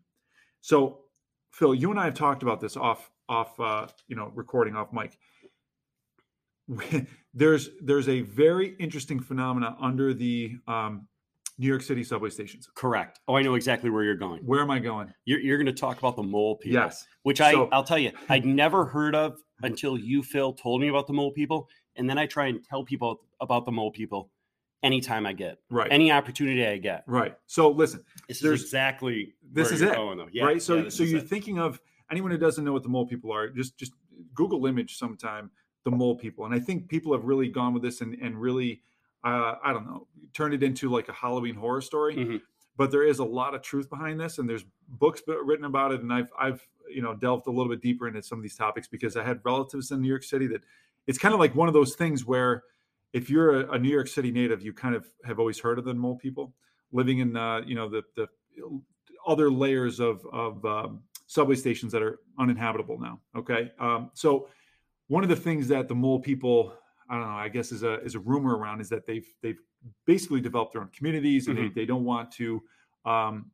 So 0.61 1.03
Phil, 1.53 1.75
you 1.75 1.91
and 1.91 1.99
I 2.00 2.05
have 2.05 2.15
talked 2.15 2.43
about 2.43 2.61
this 2.61 2.76
off 2.76 3.11
off 3.29 3.59
uh, 3.61 3.88
you 4.09 4.17
know 4.17 4.31
recording 4.35 4.76
off 4.76 4.93
mic. 4.93 5.19
there's 7.35 7.70
there's 7.80 8.08
a 8.08 8.23
very 8.23 8.75
interesting 8.78 9.20
phenomena 9.20 9.76
under 9.80 10.12
the 10.14 10.56
um, 10.66 11.06
New 11.58 11.66
York 11.68 11.82
City 11.82 12.02
subway 12.04 12.30
stations. 12.30 12.68
Correct. 12.75 13.20
Oh, 13.28 13.37
I 13.37 13.42
know 13.42 13.54
exactly 13.54 13.88
where 13.90 14.02
you're 14.04 14.14
going. 14.16 14.42
Where 14.44 14.61
am 14.61 14.70
I 14.70 14.78
going? 14.78 15.12
You're, 15.25 15.40
you're 15.40 15.56
going 15.58 15.66
to 15.66 15.73
talk 15.80 15.99
about 15.99 16.16
the 16.16 16.23
mole 16.23 16.56
people. 16.56 16.82
Yes. 16.82 17.06
Which 17.23 17.40
I, 17.40 17.52
So- 17.52 17.68
I'll 17.73 17.85
tell 17.85 17.99
you, 17.99 18.12
I'd 18.28 18.44
never 18.62 18.85
heard 18.85 19.14
of 19.14 19.38
until 19.62 19.96
you, 19.96 20.23
Phil, 20.23 20.52
told 20.52 20.80
me 20.82 20.88
about 20.88 21.06
the 21.06 21.12
mole 21.14 21.30
people. 21.32 21.68
And 21.96 22.11
then 22.11 22.18
I 22.18 22.26
try 22.26 22.46
and 22.49 22.62
tell 22.62 22.85
people 22.85 23.20
about 23.40 23.64
the 23.64 23.73
mole 23.73 23.90
people 23.90 24.30
anytime 24.82 25.25
I 25.25 25.32
get, 25.32 25.58
Right. 25.70 25.90
any 25.90 26.12
opportunity 26.12 26.66
I 26.66 26.76
get. 26.76 27.04
right. 27.06 27.35
So 27.46 27.70
listen, 27.70 28.04
This 28.28 28.40
There's- 28.40 28.58
is 28.61 28.64
exactly 28.66 29.35
this 29.50 29.70
is 29.73 29.80
it, 29.80 29.94
going, 29.94 30.18
though. 30.18 30.28
Yeah, 30.30 30.44
right? 30.44 30.61
So 30.61 30.76
yeah, 30.76 30.88
so 30.90 31.02
you're 31.04 31.20
it. 31.20 31.28
thinking 31.28 31.58
of 31.58 31.80
anyone 32.11 32.30
who 32.30 32.37
doesn't 32.38 32.62
know 32.64 32.73
what 32.75 32.82
the 32.82 32.90
mole 32.90 33.06
people 33.06 33.32
are, 33.32 33.49
just 33.49 33.78
just 33.78 33.92
Google 34.35 34.66
image 34.66 34.96
sometime 34.99 35.50
the 35.87 35.90
mole 35.93 36.16
people. 36.16 36.45
And 36.45 36.52
I 36.55 36.59
think 36.59 36.88
people 36.88 37.12
have 37.12 37.25
really 37.25 37.49
gone 37.49 37.73
with 37.73 37.83
this 37.83 38.00
and 38.00 38.14
and 38.21 38.38
really 38.38 38.83
uh, 39.25 39.55
I 39.64 39.73
don't 39.73 39.87
know, 39.87 40.07
turned 40.35 40.52
it 40.52 40.62
into 40.62 40.90
like 40.90 41.09
a 41.09 41.12
Halloween 41.12 41.55
horror 41.55 41.81
story. 41.81 42.16
Mhm. 42.16 42.43
But 42.76 42.90
there 42.90 43.05
is 43.05 43.21
a 43.21 43.25
lot 43.25 43.55
of 43.55 43.62
truth 43.62 43.88
behind 43.88 44.21
this, 44.21 44.38
and 44.38 44.49
there's 44.49 44.64
books 44.88 45.23
written 45.26 45.64
about 45.64 45.93
it. 45.93 46.02
And 46.02 46.12
I've 46.12 46.31
I've 46.38 46.66
you 46.90 47.02
know 47.02 47.14
delved 47.14 47.47
a 47.47 47.50
little 47.50 47.71
bit 47.71 47.81
deeper 47.81 48.07
into 48.09 48.23
some 48.23 48.38
of 48.38 48.43
these 48.43 48.57
topics 48.57 48.88
because 48.88 49.16
I 49.16 49.25
had 49.25 49.40
relatives 49.45 49.90
in 49.93 50.02
New 50.02 50.09
York 50.09 50.25
City 50.25 50.47
that 50.49 50.62
it's 51.07 51.19
kind 51.19 51.33
of 51.33 51.40
like 51.40 51.55
one 51.55 51.69
of 51.69 51.75
those 51.75 51.95
things 51.95 52.26
where 52.26 52.64
if 53.12 53.31
you're 53.31 53.62
a, 53.62 53.73
a 53.73 53.78
New 53.78 53.88
York 53.88 54.09
City 54.09 54.31
native, 54.31 54.61
you 54.62 54.73
kind 54.73 54.95
of 54.95 55.09
have 55.25 55.38
always 55.38 55.59
heard 55.61 55.78
of 55.78 55.85
the 55.85 55.95
mole 55.95 56.16
people 56.16 56.55
living 56.93 57.21
in 57.21 57.37
uh, 57.37 57.61
you 57.64 57.76
know 57.76 57.88
the 57.88 58.02
the 58.16 58.26
other 59.26 59.50
layers 59.50 59.99
of 60.00 60.26
of 60.33 60.64
um, 60.64 61.02
subway 61.26 61.55
stations 61.55 61.93
that 61.93 62.02
are 62.02 62.19
uninhabitable 62.38 62.99
now. 62.99 63.21
Okay, 63.37 63.73
um, 63.78 64.11
so 64.14 64.49
one 65.08 65.22
of 65.22 65.28
the 65.28 65.36
things 65.36 65.68
that 65.68 65.88
the 65.88 65.94
mole 65.94 66.20
people 66.20 66.75
I 67.08 67.14
don't 67.14 67.22
know, 67.22 67.36
I 67.36 67.48
guess 67.48 67.70
is 67.70 67.82
a 67.84 68.00
is 68.02 68.14
a 68.16 68.18
rumor 68.20 68.56
around 68.56 68.80
is 68.80 68.88
that 68.88 69.06
they've 69.06 69.26
they've 69.42 69.60
basically 70.06 70.40
developed 70.40 70.72
their 70.72 70.82
own 70.82 70.88
communities 70.88 71.46
and 71.46 71.56
Mhm. 71.56 71.75
they, 71.75 71.82
they 71.82 71.86
don't 71.86 72.04
want 72.04 72.32
to 72.32 72.60
um, 73.04 73.50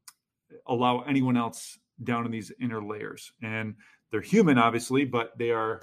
allow 0.67 1.01
anyone 1.03 1.37
else 1.37 1.79
down 2.05 2.25
in 2.25 2.31
these 2.33 2.51
inner 2.61 2.83
layers. 2.83 3.33
And 3.43 3.75
they're 4.11 4.23
human, 4.23 4.57
obviously, 4.57 5.05
but 5.05 5.37
they 5.37 5.51
are 5.51 5.83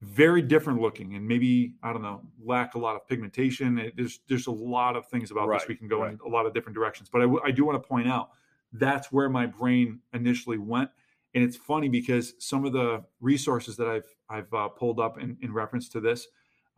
very 0.00 0.40
different 0.42 0.80
looking 0.80 1.14
and 1.14 1.26
maybe 1.26 1.74
I 1.82 1.92
don't 1.92 2.02
know 2.02 2.22
lack 2.42 2.74
a 2.74 2.78
lot 2.78 2.96
of 2.96 3.06
pigmentation. 3.06 3.78
It- 3.78 3.96
there's 3.96 4.20
there's 4.28 4.46
a 4.46 4.50
lot 4.52 4.96
of 4.96 5.06
things 5.08 5.30
about 5.30 5.50
this 5.50 5.68
we 5.68 5.76
can 5.76 5.88
go 5.88 6.00
right. 6.02 6.12
in 6.12 6.18
a 6.24 6.28
lot 6.28 6.46
of 6.46 6.54
different 6.54 6.74
directions. 6.74 7.08
But 7.10 7.18
I, 7.20 7.24
w- 7.24 7.42
I 7.44 7.50
do 7.50 7.64
want 7.66 7.82
to 7.82 7.86
point 7.86 8.08
out 8.08 8.30
that's 8.72 9.12
where 9.12 9.28
my 9.28 9.44
brain 9.46 10.00
initially 10.14 10.58
went. 10.58 10.90
And 11.34 11.42
it's 11.42 11.56
funny 11.56 11.88
because 11.88 12.34
some 12.38 12.64
of 12.64 12.72
the 12.72 13.04
resources 13.20 13.76
that 13.76 13.88
I've 13.88 14.06
I've 14.28 14.52
uh, 14.54 14.68
pulled 14.68 15.00
up 15.00 15.18
in, 15.18 15.36
in 15.42 15.52
reference 15.52 15.88
to 15.90 16.00
this 16.00 16.26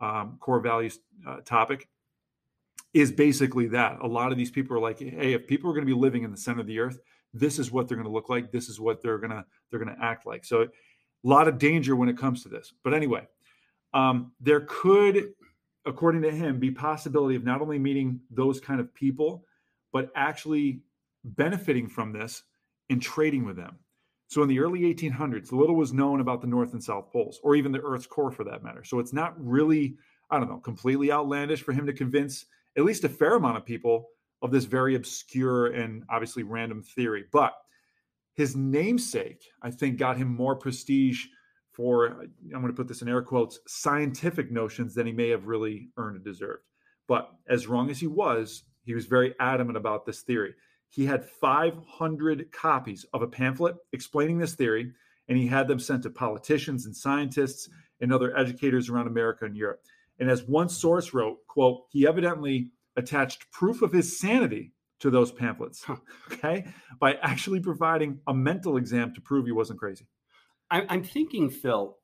um, 0.01 0.37
core 0.39 0.59
values 0.59 0.99
uh, 1.25 1.37
topic 1.45 1.87
is 2.93 3.11
basically 3.11 3.67
that. 3.67 3.99
A 4.01 4.07
lot 4.07 4.31
of 4.31 4.37
these 4.37 4.51
people 4.51 4.75
are 4.75 4.79
like, 4.79 4.99
hey, 4.99 5.33
if 5.33 5.47
people 5.47 5.69
are 5.69 5.73
going 5.73 5.85
to 5.85 5.93
be 5.93 5.99
living 5.99 6.23
in 6.23 6.31
the 6.31 6.37
center 6.37 6.61
of 6.61 6.67
the 6.67 6.79
earth, 6.79 6.99
this 7.33 7.59
is 7.59 7.71
what 7.71 7.87
they're 7.87 7.97
going 7.97 8.07
to 8.07 8.13
look 8.13 8.29
like. 8.29 8.51
This 8.51 8.69
is 8.69 8.79
what 8.79 9.01
they're 9.01 9.17
gonna 9.17 9.45
they're 9.69 9.79
going 9.79 9.95
to 9.95 10.03
act 10.03 10.25
like. 10.25 10.45
So 10.45 10.63
a 10.63 10.67
lot 11.23 11.47
of 11.47 11.57
danger 11.57 11.95
when 11.95 12.09
it 12.09 12.17
comes 12.17 12.43
to 12.43 12.49
this. 12.49 12.73
But 12.83 12.93
anyway, 12.93 13.27
um, 13.93 14.31
there 14.39 14.61
could, 14.61 15.33
according 15.85 16.21
to 16.23 16.31
him, 16.31 16.59
be 16.59 16.71
possibility 16.71 17.35
of 17.35 17.43
not 17.43 17.61
only 17.61 17.79
meeting 17.79 18.19
those 18.29 18.59
kind 18.59 18.79
of 18.79 18.93
people, 18.93 19.45
but 19.91 20.11
actually 20.15 20.81
benefiting 21.23 21.87
from 21.87 22.13
this 22.13 22.43
and 22.89 23.01
trading 23.01 23.45
with 23.45 23.55
them. 23.57 23.75
So 24.27 24.41
in 24.41 24.49
the 24.49 24.59
early 24.59 24.81
1800s, 24.81 25.51
little 25.51 25.75
was 25.75 25.93
known 25.93 26.19
about 26.19 26.41
the 26.41 26.47
North 26.47 26.73
and 26.73 26.83
South 26.83 27.11
poles, 27.11 27.39
or 27.43 27.55
even 27.55 27.71
the 27.71 27.81
Earth's 27.81 28.07
core 28.07 28.31
for 28.31 28.43
that 28.43 28.63
matter. 28.63 28.83
So 28.83 28.99
it's 28.99 29.13
not 29.13 29.33
really, 29.37 29.95
I 30.29 30.37
don't 30.37 30.49
know, 30.49 30.59
completely 30.59 31.11
outlandish 31.11 31.63
for 31.63 31.71
him 31.71 31.85
to 31.85 31.93
convince 31.93 32.45
at 32.77 32.83
least 32.83 33.05
a 33.05 33.09
fair 33.09 33.35
amount 33.35 33.57
of 33.57 33.65
people 33.65 34.09
of 34.41 34.51
this 34.51 34.65
very 34.65 34.95
obscure 34.95 35.67
and 35.67 36.03
obviously 36.09 36.43
random 36.43 36.83
theory. 36.83 37.23
But 37.31 37.53
his 38.33 38.55
namesake, 38.55 39.43
I 39.61 39.71
think, 39.71 39.97
got 39.97 40.17
him 40.17 40.27
more 40.27 40.55
prestige 40.55 41.25
for, 41.71 42.07
I'm 42.53 42.61
going 42.61 42.67
to 42.67 42.73
put 42.73 42.87
this 42.87 43.01
in 43.01 43.07
air 43.07 43.21
quotes, 43.21 43.59
scientific 43.67 44.51
notions 44.51 44.93
than 44.93 45.07
he 45.07 45.13
may 45.13 45.29
have 45.29 45.47
really 45.47 45.89
earned 45.97 46.17
and 46.17 46.25
deserved. 46.25 46.63
But 47.07 47.31
as 47.47 47.67
wrong 47.67 47.89
as 47.89 47.99
he 47.99 48.07
was, 48.07 48.63
he 48.83 48.93
was 48.93 49.05
very 49.05 49.33
adamant 49.39 49.77
about 49.77 50.05
this 50.05 50.21
theory. 50.21 50.53
He 50.89 51.05
had 51.05 51.25
500 51.25 52.51
copies 52.51 53.05
of 53.13 53.21
a 53.21 53.27
pamphlet 53.27 53.75
explaining 53.93 54.37
this 54.37 54.55
theory, 54.55 54.91
and 55.27 55.37
he 55.37 55.47
had 55.47 55.67
them 55.67 55.79
sent 55.79 56.03
to 56.03 56.09
politicians 56.09 56.85
and 56.85 56.95
scientists 56.95 57.69
and 57.99 58.13
other 58.13 58.35
educators 58.37 58.89
around 58.89 59.07
America 59.07 59.45
and 59.45 59.55
Europe. 59.57 59.81
And 60.19 60.29
as 60.29 60.43
one 60.43 60.69
source 60.69 61.13
wrote, 61.13 61.45
quote, 61.47 61.83
he 61.89 62.07
evidently 62.07 62.71
attached 62.95 63.51
proof 63.51 63.81
of 63.81 63.91
his 63.91 64.19
sanity 64.19 64.73
to 64.99 65.11
those 65.11 65.31
pamphlets, 65.31 65.85
okay, 66.31 66.65
by 66.99 67.13
actually 67.21 67.59
providing 67.59 68.19
a 68.27 68.33
mental 68.33 68.77
exam 68.77 69.13
to 69.13 69.21
prove 69.21 69.45
he 69.45 69.51
wasn't 69.51 69.79
crazy. 69.79 70.07
I'm 70.71 71.03
thinking, 71.03 71.49
Phil, 71.49 71.97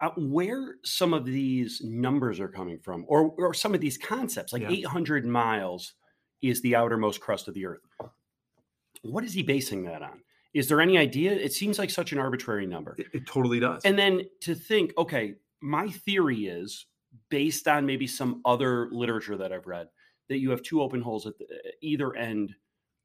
uh, 0.00 0.10
where 0.16 0.76
some 0.84 1.12
of 1.12 1.24
these 1.24 1.82
numbers 1.84 2.40
are 2.40 2.48
coming 2.48 2.78
from, 2.78 3.04
or 3.08 3.30
or 3.36 3.52
some 3.52 3.74
of 3.74 3.80
these 3.80 3.98
concepts, 3.98 4.52
like 4.52 4.62
Yeah. 4.62 4.70
800 4.70 5.26
miles 5.26 5.94
is 6.42 6.60
the 6.60 6.74
outermost 6.76 7.20
crust 7.20 7.48
of 7.48 7.54
the 7.54 7.64
Earth. 7.66 7.80
What 9.02 9.24
is 9.24 9.32
he 9.32 9.42
basing 9.42 9.84
that 9.84 10.02
on? 10.02 10.20
Is 10.52 10.68
there 10.68 10.80
any 10.80 10.98
idea? 10.98 11.32
It 11.32 11.52
seems 11.52 11.78
like 11.78 11.88
such 11.88 12.12
an 12.12 12.18
arbitrary 12.18 12.66
number. 12.66 12.94
It, 12.98 13.06
it 13.14 13.26
totally 13.26 13.58
does. 13.58 13.82
And 13.84 13.98
then 13.98 14.22
to 14.40 14.54
think, 14.54 14.92
okay, 14.98 15.36
my 15.60 15.88
theory 15.88 16.46
is 16.46 16.86
based 17.30 17.68
on 17.68 17.86
maybe 17.86 18.06
some 18.06 18.42
other 18.44 18.88
literature 18.90 19.36
that 19.38 19.52
I've 19.52 19.66
read 19.66 19.88
that 20.28 20.38
you 20.38 20.50
have 20.50 20.62
two 20.62 20.82
open 20.82 21.00
holes 21.00 21.26
at 21.26 21.38
the, 21.38 21.46
either 21.80 22.14
end 22.14 22.54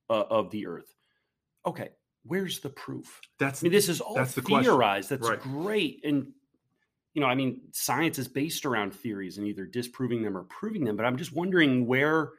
uh, 0.10 0.24
of 0.30 0.50
the 0.52 0.68
Earth. 0.68 0.94
Okay, 1.66 1.90
where's 2.26 2.60
the 2.60 2.70
proof? 2.70 3.22
that's 3.40 3.62
I 3.62 3.66
mean, 3.66 3.72
this 3.72 3.90
is 3.90 4.02
all 4.02 4.16
That's 4.16 4.34
the 4.34 4.42
question. 4.42 4.64
theorized. 4.72 5.10
That's 5.10 5.28
Right. 5.28 5.40
great. 5.40 6.02
And, 6.04 6.32
you 7.14 7.22
know, 7.22 7.28
I 7.28 7.36
mean, 7.36 7.62
science 7.72 8.20
is 8.20 8.28
based 8.28 8.66
around 8.66 8.94
theories 8.94 9.38
and 9.38 9.48
either 9.48 9.66
disproving 9.66 10.22
them 10.22 10.38
or 10.38 10.44
proving 10.44 10.84
them. 10.86 10.96
But 10.96 11.06
I'm 11.06 11.18
just 11.18 11.34
wondering 11.34 11.88
where 11.88 12.32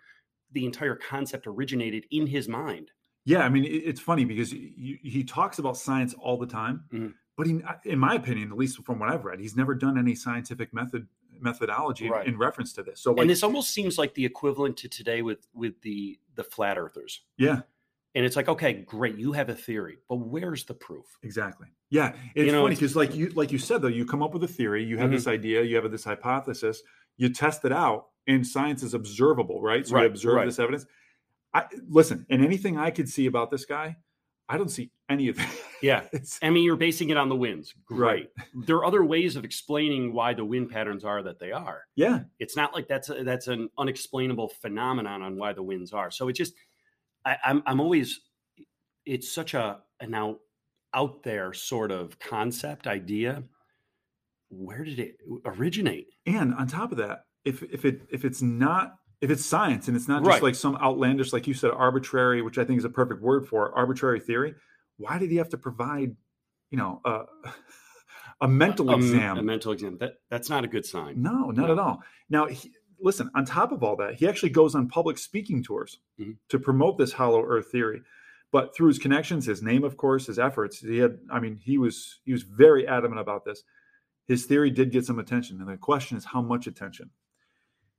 the 0.52 0.64
entire 0.64 0.96
concept 0.96 1.46
originated 1.46 2.06
in 2.10 2.26
his 2.26 2.48
mind. 2.48 2.90
Yeah, 3.24 3.40
I 3.40 3.48
mean, 3.50 3.64
it's 3.66 4.00
funny 4.00 4.24
because 4.24 4.50
he, 4.50 4.98
he 5.02 5.22
talks 5.24 5.58
about 5.58 5.76
science 5.76 6.14
all 6.14 6.38
the 6.38 6.46
time, 6.46 6.84
Mhm. 6.92 7.14
but 7.36 7.46
he, 7.46 7.60
in 7.84 7.98
my 7.98 8.14
opinion, 8.14 8.50
at 8.50 8.56
least 8.56 8.82
from 8.84 8.98
what 8.98 9.10
I've 9.10 9.24
read, 9.24 9.38
he's 9.38 9.54
never 9.56 9.74
done 9.74 9.98
any 9.98 10.14
scientific 10.14 10.72
method 10.72 11.06
methodology 11.40 12.06
in- 12.06 12.10
Right. 12.12 12.26
in, 12.26 12.36
reference 12.38 12.72
to 12.72 12.82
this. 12.82 13.00
So, 13.00 13.12
like, 13.12 13.20
and 13.20 13.30
this 13.30 13.42
almost 13.44 13.70
seems 13.70 13.96
like 13.98 14.14
the 14.14 14.24
equivalent 14.24 14.76
to 14.78 14.88
today 14.88 15.22
with 15.22 15.46
with 15.52 15.80
the 15.82 16.18
the 16.34 16.42
flat 16.44 16.78
earthers. 16.78 17.20
yeah, 17.36 17.60
And 18.14 18.24
it's 18.24 18.34
like, 18.34 18.48
okay, 18.48 18.72
great, 18.72 19.16
you 19.18 19.32
have 19.32 19.48
a 19.50 19.54
theory, 19.54 19.98
but 20.08 20.16
where's 20.16 20.64
the 20.64 20.74
proof? 20.74 21.18
exactly. 21.22 21.68
Yeah, 21.90 22.16
it's 22.34 22.46
You 22.46 22.52
know, 22.52 22.62
funny 22.62 22.74
because, 22.76 22.96
like 22.96 23.14
you, 23.14 23.28
like 23.30 23.52
you 23.52 23.58
said, 23.58 23.82
though, 23.82 23.88
you 23.88 24.04
come 24.06 24.22
up 24.22 24.32
with 24.32 24.42
a 24.44 24.48
theory, 24.48 24.82
you 24.84 24.96
have 24.98 25.10
Mhm. 25.10 25.14
this 25.14 25.26
idea, 25.26 25.62
you 25.62 25.76
have 25.76 25.90
this 25.90 26.04
hypothesis, 26.04 26.82
you 27.18 27.28
test 27.28 27.64
it 27.64 27.72
out, 27.72 28.08
and 28.28 28.46
science 28.46 28.82
is 28.84 28.94
observable, 28.94 29.60
right? 29.60 29.84
So 29.86 29.96
Right, 29.96 30.02
you 30.02 30.08
observe 30.08 30.34
right. 30.36 30.44
this 30.46 30.58
evidence. 30.60 30.86
I 31.54 31.64
listen, 31.88 32.24
and 32.30 32.44
anything 32.44 32.78
I 32.78 32.90
could 32.90 33.08
see 33.08 33.26
about 33.26 33.50
this 33.50 33.64
guy, 33.64 33.96
I 34.48 34.56
don't 34.58 34.68
see 34.70 34.90
any 35.08 35.28
of 35.28 35.36
that. 35.36 35.50
Yeah. 35.82 36.02
It's- 36.12 36.38
I 36.42 36.50
mean, 36.50 36.62
you're 36.64 36.76
basing 36.76 37.10
it 37.10 37.16
on 37.16 37.28
the 37.28 37.36
winds. 37.36 37.74
Right. 37.90 38.28
Great. 38.36 38.66
There 38.66 38.76
are 38.76 38.84
other 38.84 39.04
ways 39.04 39.34
of 39.36 39.44
explaining 39.44 40.12
why 40.12 40.34
the 40.34 40.44
wind 40.44 40.70
patterns 40.70 41.04
are 41.04 41.22
that 41.22 41.38
they 41.40 41.52
are. 41.52 41.82
yeah, 41.96 42.20
It's 42.38 42.56
not 42.56 42.74
like 42.74 42.86
that's 42.88 43.08
a, 43.10 43.24
that's 43.24 43.48
an 43.48 43.68
unexplainable 43.78 44.48
phenomenon 44.48 45.22
on 45.22 45.36
why 45.36 45.52
the 45.52 45.62
winds 45.62 45.92
are. 45.92 46.10
So 46.10 46.28
it 46.28 46.34
just, 46.34 46.54
I, 47.24 47.36
I'm 47.44 47.62
I'm 47.66 47.80
always, 47.80 48.20
it's 49.06 49.32
such 49.32 49.54
a 49.54 49.80
an 50.00 50.14
out 50.14 50.38
out 50.94 51.22
there 51.22 51.52
sort 51.52 51.90
of 51.90 52.18
concept 52.18 52.86
idea. 52.86 53.42
Where 54.50 54.84
did 54.84 54.98
it 54.98 55.16
originate? 55.44 56.08
And 56.26 56.54
on 56.54 56.66
top 56.66 56.90
of 56.92 56.98
that, 56.98 57.24
if 57.48 57.62
if 57.64 57.84
it 57.84 58.02
if 58.10 58.24
it's 58.24 58.42
not 58.42 58.96
if 59.20 59.30
it's 59.30 59.44
science 59.44 59.88
and 59.88 59.96
it's 59.96 60.06
not 60.08 60.20
just 60.22 60.28
Right. 60.34 60.42
like 60.42 60.54
some 60.54 60.76
outlandish, 60.76 61.32
like 61.32 61.46
you 61.48 61.54
said, 61.54 61.72
arbitrary, 61.72 62.40
which 62.42 62.58
I 62.58 62.64
think 62.64 62.78
is 62.78 62.84
a 62.84 62.90
perfect 62.90 63.20
word 63.20 63.48
for 63.48 63.66
it, 63.66 63.72
arbitrary 63.74 64.20
theory, 64.20 64.54
why 64.96 65.18
did 65.18 65.30
he 65.30 65.36
have 65.38 65.48
to 65.48 65.58
provide, 65.58 66.14
you 66.70 66.78
know, 66.78 67.00
a 67.04 67.24
a 68.40 68.48
mental 68.48 68.90
A 68.90 68.96
exam? 68.96 69.38
A 69.38 69.42
mental 69.42 69.72
exam. 69.72 69.98
That 69.98 70.14
that's 70.30 70.48
not 70.50 70.64
a 70.64 70.68
good 70.68 70.86
sign. 70.86 71.20
no, 71.22 71.50
not 71.50 71.66
No. 71.66 71.72
at 71.72 71.78
all. 71.78 72.02
Now, 72.30 72.46
he, 72.46 72.72
listen. 73.00 73.30
On 73.34 73.44
top 73.44 73.72
of 73.72 73.82
all 73.82 73.96
that, 73.96 74.14
he 74.14 74.28
actually 74.28 74.50
goes 74.50 74.74
on 74.74 74.88
public 74.88 75.18
speaking 75.18 75.62
tours 75.62 75.98
Mhm. 76.20 76.36
to 76.50 76.58
promote 76.58 76.98
this 76.98 77.12
hollow 77.12 77.42
Earth 77.44 77.70
theory. 77.72 78.02
But 78.50 78.74
through 78.74 78.88
his 78.88 78.98
connections, 78.98 79.44
his 79.46 79.62
name, 79.62 79.84
of 79.84 79.96
course, 79.96 80.26
his 80.26 80.38
efforts, 80.38 80.78
he 80.78 80.98
had. 80.98 81.18
I 81.30 81.40
mean, 81.40 81.56
he 81.56 81.76
was 81.76 82.20
he 82.24 82.32
was 82.32 82.44
very 82.44 82.86
adamant 82.86 83.20
about 83.20 83.44
this. 83.44 83.62
His 84.26 84.46
theory 84.46 84.70
did 84.70 84.90
get 84.92 85.04
some 85.06 85.18
attention, 85.18 85.60
and 85.60 85.68
the 85.68 85.76
question 85.76 86.16
is 86.16 86.24
how 86.26 86.40
much 86.42 86.66
attention. 86.66 87.10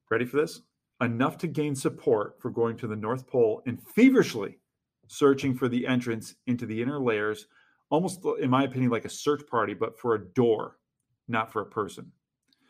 Ready 0.10 0.26
for 0.26 0.38
this? 0.38 0.62
Enough 1.02 1.38
to 1.40 1.48
gain 1.48 1.76
support 1.76 2.42
for 2.42 2.50
going 2.50 2.76
to 2.78 2.88
the 2.88 2.96
North 2.96 3.28
Pole 3.28 3.62
and 3.66 3.82
feverishly 3.96 4.60
searching 5.08 5.56
for 5.56 5.68
the 5.68 5.88
entrance 5.88 6.36
into 6.48 6.66
the 6.66 6.82
inner 6.82 7.00
layers, 7.00 7.48
almost, 7.90 8.24
in 8.40 8.50
my 8.50 8.64
opinion, 8.64 8.92
like 8.92 9.06
a 9.06 9.10
search 9.10 9.42
party, 9.48 9.74
but 9.74 9.98
for 10.00 10.16
a 10.16 10.26
door, 10.34 10.78
not 11.28 11.52
for 11.52 11.62
a 11.62 11.66
person. 11.66 12.12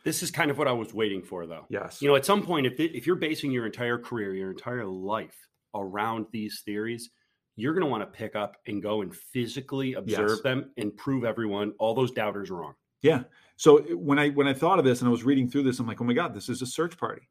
This 0.04 0.22
is 0.22 0.30
kind 0.30 0.50
of 0.50 0.56
what 0.56 0.68
I 0.68 0.72
was 0.72 0.94
waiting 0.94 1.22
for, 1.22 1.46
though. 1.46 1.66
Yes. 1.68 2.00
You 2.00 2.08
know, 2.08 2.16
at 2.16 2.24
some 2.24 2.42
point, 2.42 2.66
if 2.66 2.78
it, 2.80 2.96
if 2.96 3.06
you're 3.06 3.16
basing 3.16 3.50
your 3.50 3.66
entire 3.66 3.98
career, 3.98 4.34
your 4.34 4.50
entire 4.50 4.86
life 4.86 5.36
around 5.74 6.26
these 6.32 6.62
theories, 6.64 7.10
you're 7.56 7.74
going 7.74 7.84
to 7.84 7.90
want 7.90 8.02
to 8.02 8.06
pick 8.06 8.34
up 8.34 8.56
and 8.66 8.82
go 8.82 9.02
and 9.02 9.14
physically 9.14 9.94
observe 9.94 10.30
Yes. 10.30 10.40
them 10.40 10.70
and 10.78 10.96
prove 10.96 11.24
everyone, 11.24 11.72
all 11.78 11.94
those 11.94 12.12
doubters 12.12 12.50
wrong. 12.50 12.74
Yeah. 13.02 13.24
So 13.56 13.80
when 13.94 14.18
I 14.18 14.30
when 14.30 14.46
I 14.46 14.54
thought 14.54 14.78
of 14.78 14.84
this 14.84 15.00
and 15.00 15.08
I 15.08 15.10
was 15.10 15.24
reading 15.24 15.48
through 15.48 15.64
this, 15.64 15.78
I'm 15.78 15.86
like, 15.86 16.00
oh 16.00 16.04
my 16.04 16.14
god, 16.14 16.34
this 16.34 16.48
is 16.48 16.62
a 16.62 16.66
search 16.66 16.96
party. 16.96 17.28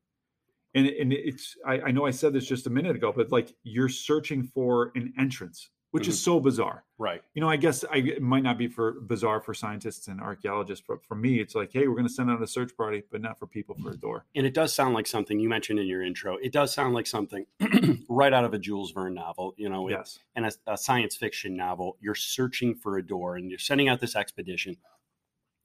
And 0.75 0.88
and 0.88 1.13
it's 1.13 1.55
I, 1.65 1.81
I 1.81 1.91
know 1.91 2.05
I 2.05 2.11
said 2.11 2.33
this 2.33 2.45
just 2.45 2.67
a 2.67 2.69
minute 2.69 2.95
ago, 2.95 3.11
but 3.15 3.31
like 3.31 3.53
you're 3.63 3.89
searching 3.89 4.43
for 4.43 4.91
an 4.95 5.13
entrance 5.17 5.69
which 5.91 6.07
is 6.07 6.15
mm-hmm. 6.17 6.31
so 6.31 6.39
bizarre. 6.39 6.83
Right. 6.97 7.21
You 7.33 7.41
know, 7.41 7.49
I 7.49 7.55
guess 7.55 7.83
I, 7.91 7.97
it 7.97 8.21
might 8.21 8.43
not 8.43 8.57
be 8.57 8.67
for 8.67 8.99
bizarre 9.01 9.39
for 9.39 9.53
scientists 9.53 10.07
and 10.07 10.21
archaeologists, 10.21 10.83
but 10.88 11.03
for 11.03 11.15
me, 11.15 11.39
it's 11.39 11.55
like, 11.55 11.71
hey, 11.73 11.88
we're 11.88 11.95
going 11.95 12.07
to 12.07 12.13
send 12.13 12.29
out 12.29 12.41
a 12.41 12.47
search 12.47 12.75
party, 12.77 13.03
but 13.11 13.21
not 13.21 13.39
for 13.39 13.47
people 13.47 13.75
for 13.81 13.91
a 13.91 13.97
door. 13.97 14.25
And 14.35 14.45
it 14.45 14.53
does 14.53 14.73
sound 14.73 14.93
like 14.93 15.07
something 15.07 15.39
you 15.39 15.49
mentioned 15.49 15.79
in 15.79 15.88
your 15.88 16.03
intro. 16.03 16.38
It 16.41 16.51
does 16.51 16.73
sound 16.73 16.93
like 16.93 17.07
something 17.07 17.45
right 18.09 18.33
out 18.33 18.43
of 18.43 18.53
a 18.53 18.59
Jules 18.59 18.91
Verne 18.91 19.13
novel, 19.13 19.53
you 19.57 19.69
know, 19.69 19.88
it- 19.88 19.91
Yes. 19.91 20.19
and 20.35 20.45
a, 20.45 20.51
a 20.67 20.77
science 20.77 21.15
fiction 21.15 21.55
novel. 21.55 21.97
You're 21.99 22.15
searching 22.15 22.75
for 22.75 22.97
a 22.97 23.05
door 23.05 23.38
and 23.38 23.49
you're 23.49 23.59
sending 23.59 23.89
out 23.89 23.99
this 23.99 24.15
expedition. 24.15 24.77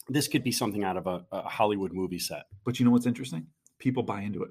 This 0.09 0.29
could 0.29 0.45
be 0.45 0.53
something 0.53 0.85
out 0.85 0.97
of 0.97 1.07
a, 1.07 1.25
a 1.33 1.49
Hollywood 1.49 1.93
movie 1.93 2.19
set. 2.19 2.45
But 2.65 2.79
you 2.79 2.85
know 2.85 2.91
what's 2.91 3.07
interesting? 3.07 3.47
People 3.79 4.03
buy 4.03 4.23
into 4.23 4.43
it. 4.43 4.51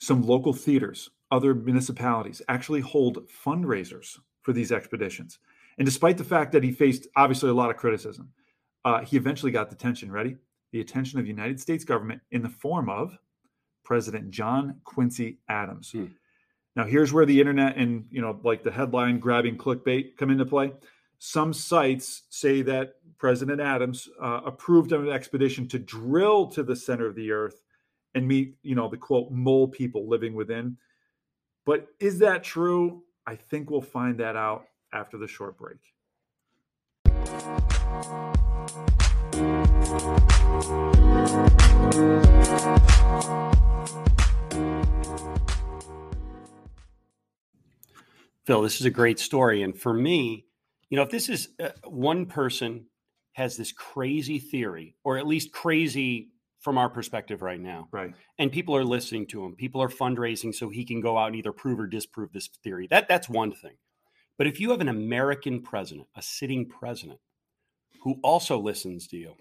Some 0.00 0.22
local 0.22 0.52
theaters, 0.52 1.10
other 1.30 1.54
municipalities 1.54 2.42
actually 2.48 2.80
hold 2.80 3.28
fundraisers 3.28 4.18
for 4.42 4.52
these 4.52 4.72
expeditions. 4.72 5.38
And 5.78 5.86
despite 5.86 6.18
the 6.18 6.24
fact 6.24 6.52
that 6.52 6.64
he 6.64 6.72
faced 6.72 7.06
obviously 7.16 7.50
a 7.50 7.54
lot 7.54 7.70
of 7.70 7.76
criticism, 7.76 8.32
uh, 8.84 9.00
he 9.00 9.16
eventually 9.16 9.52
got 9.52 9.68
the 9.68 9.74
attention. 9.74 10.10
Ready? 10.10 10.36
The 10.72 10.80
attention 10.80 11.18
of 11.18 11.24
the 11.24 11.30
United 11.30 11.60
States 11.60 11.84
government 11.84 12.22
in 12.30 12.42
the 12.42 12.48
form 12.48 12.88
of 12.88 13.16
President 13.84 14.30
John 14.30 14.80
Quincy 14.84 15.38
Adams. 15.48 15.92
Hmm. 15.92 16.06
Now, 16.74 16.84
here's 16.84 17.12
where 17.12 17.24
the 17.24 17.40
internet 17.40 17.76
and 17.76 18.06
you 18.10 18.20
know, 18.20 18.38
like 18.42 18.62
the 18.62 18.70
headline 18.70 19.18
grabbing 19.18 19.56
clickbait 19.56 20.16
come 20.16 20.30
into 20.30 20.44
play. 20.44 20.72
Some 21.18 21.52
sites 21.52 22.24
say 22.28 22.62
that 22.62 22.96
President 23.18 23.60
Adams 23.60 24.08
uh, 24.20 24.40
approved 24.44 24.92
of 24.92 25.04
an 25.04 25.10
expedition 25.10 25.66
to 25.68 25.78
drill 25.78 26.46
to 26.48 26.62
the 26.62 26.76
center 26.76 27.06
of 27.06 27.14
the 27.14 27.32
earth 27.32 27.62
and 28.14 28.28
meet, 28.28 28.56
you 28.62 28.74
know, 28.74 28.88
the 28.88 28.96
quote 28.96 29.30
mole 29.30 29.68
people 29.68 30.08
living 30.08 30.34
within. 30.34 30.76
But 31.64 31.86
is 31.98 32.18
that 32.20 32.44
true? 32.44 33.02
I 33.26 33.34
think 33.36 33.70
we'll 33.70 33.80
find 33.80 34.18
that 34.18 34.36
out 34.36 34.66
after 34.92 35.18
the 35.18 35.26
short 35.26 35.56
break. 35.56 35.78
Phil, 48.44 48.62
this 48.62 48.78
is 48.78 48.86
a 48.86 48.90
great 48.90 49.18
story. 49.18 49.62
And 49.62 49.76
for 49.76 49.92
me, 49.92 50.46
you 50.88 50.96
know, 50.96 51.02
if 51.02 51.10
this 51.10 51.28
is 51.28 51.48
uh, 51.58 51.70
one 51.84 52.26
person 52.26 52.86
has 53.36 53.54
this 53.54 53.70
crazy 53.70 54.38
theory, 54.38 54.96
or 55.04 55.18
at 55.18 55.26
least 55.26 55.52
crazy 55.52 56.30
from 56.60 56.78
our 56.78 56.88
perspective 56.88 57.42
right 57.42 57.60
now, 57.60 57.86
Right. 57.92 58.14
and 58.38 58.50
people 58.50 58.74
are 58.74 58.82
listening 58.82 59.26
to 59.26 59.44
him, 59.44 59.54
people 59.54 59.82
are 59.82 59.90
fundraising 59.90 60.54
so 60.54 60.70
he 60.70 60.86
can 60.86 61.02
go 61.02 61.18
out 61.18 61.26
and 61.26 61.36
either 61.36 61.52
prove 61.52 61.78
or 61.78 61.86
disprove 61.86 62.32
this 62.32 62.48
theory. 62.64 62.86
That 62.86 63.08
that's 63.08 63.28
one 63.28 63.52
thing. 63.52 63.76
But 64.38 64.46
if 64.46 64.58
you 64.58 64.70
have 64.70 64.80
an 64.80 64.88
American 64.88 65.60
president, 65.62 66.08
a 66.16 66.22
sitting 66.22 66.66
president, 66.66 67.20
who 68.00 68.18
also 68.22 68.58
listens 68.58 69.06
to 69.08 69.18
you 69.18 69.34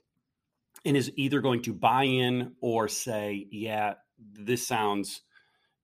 and 0.84 0.98
is 0.98 1.10
either 1.16 1.40
going 1.40 1.62
to 1.62 1.74
buy 1.74 2.04
in 2.04 2.54
or 2.60 2.90
say, 2.90 3.48
"Yeah, 3.50 3.94
this 4.20 4.68
sounds, 4.68 5.22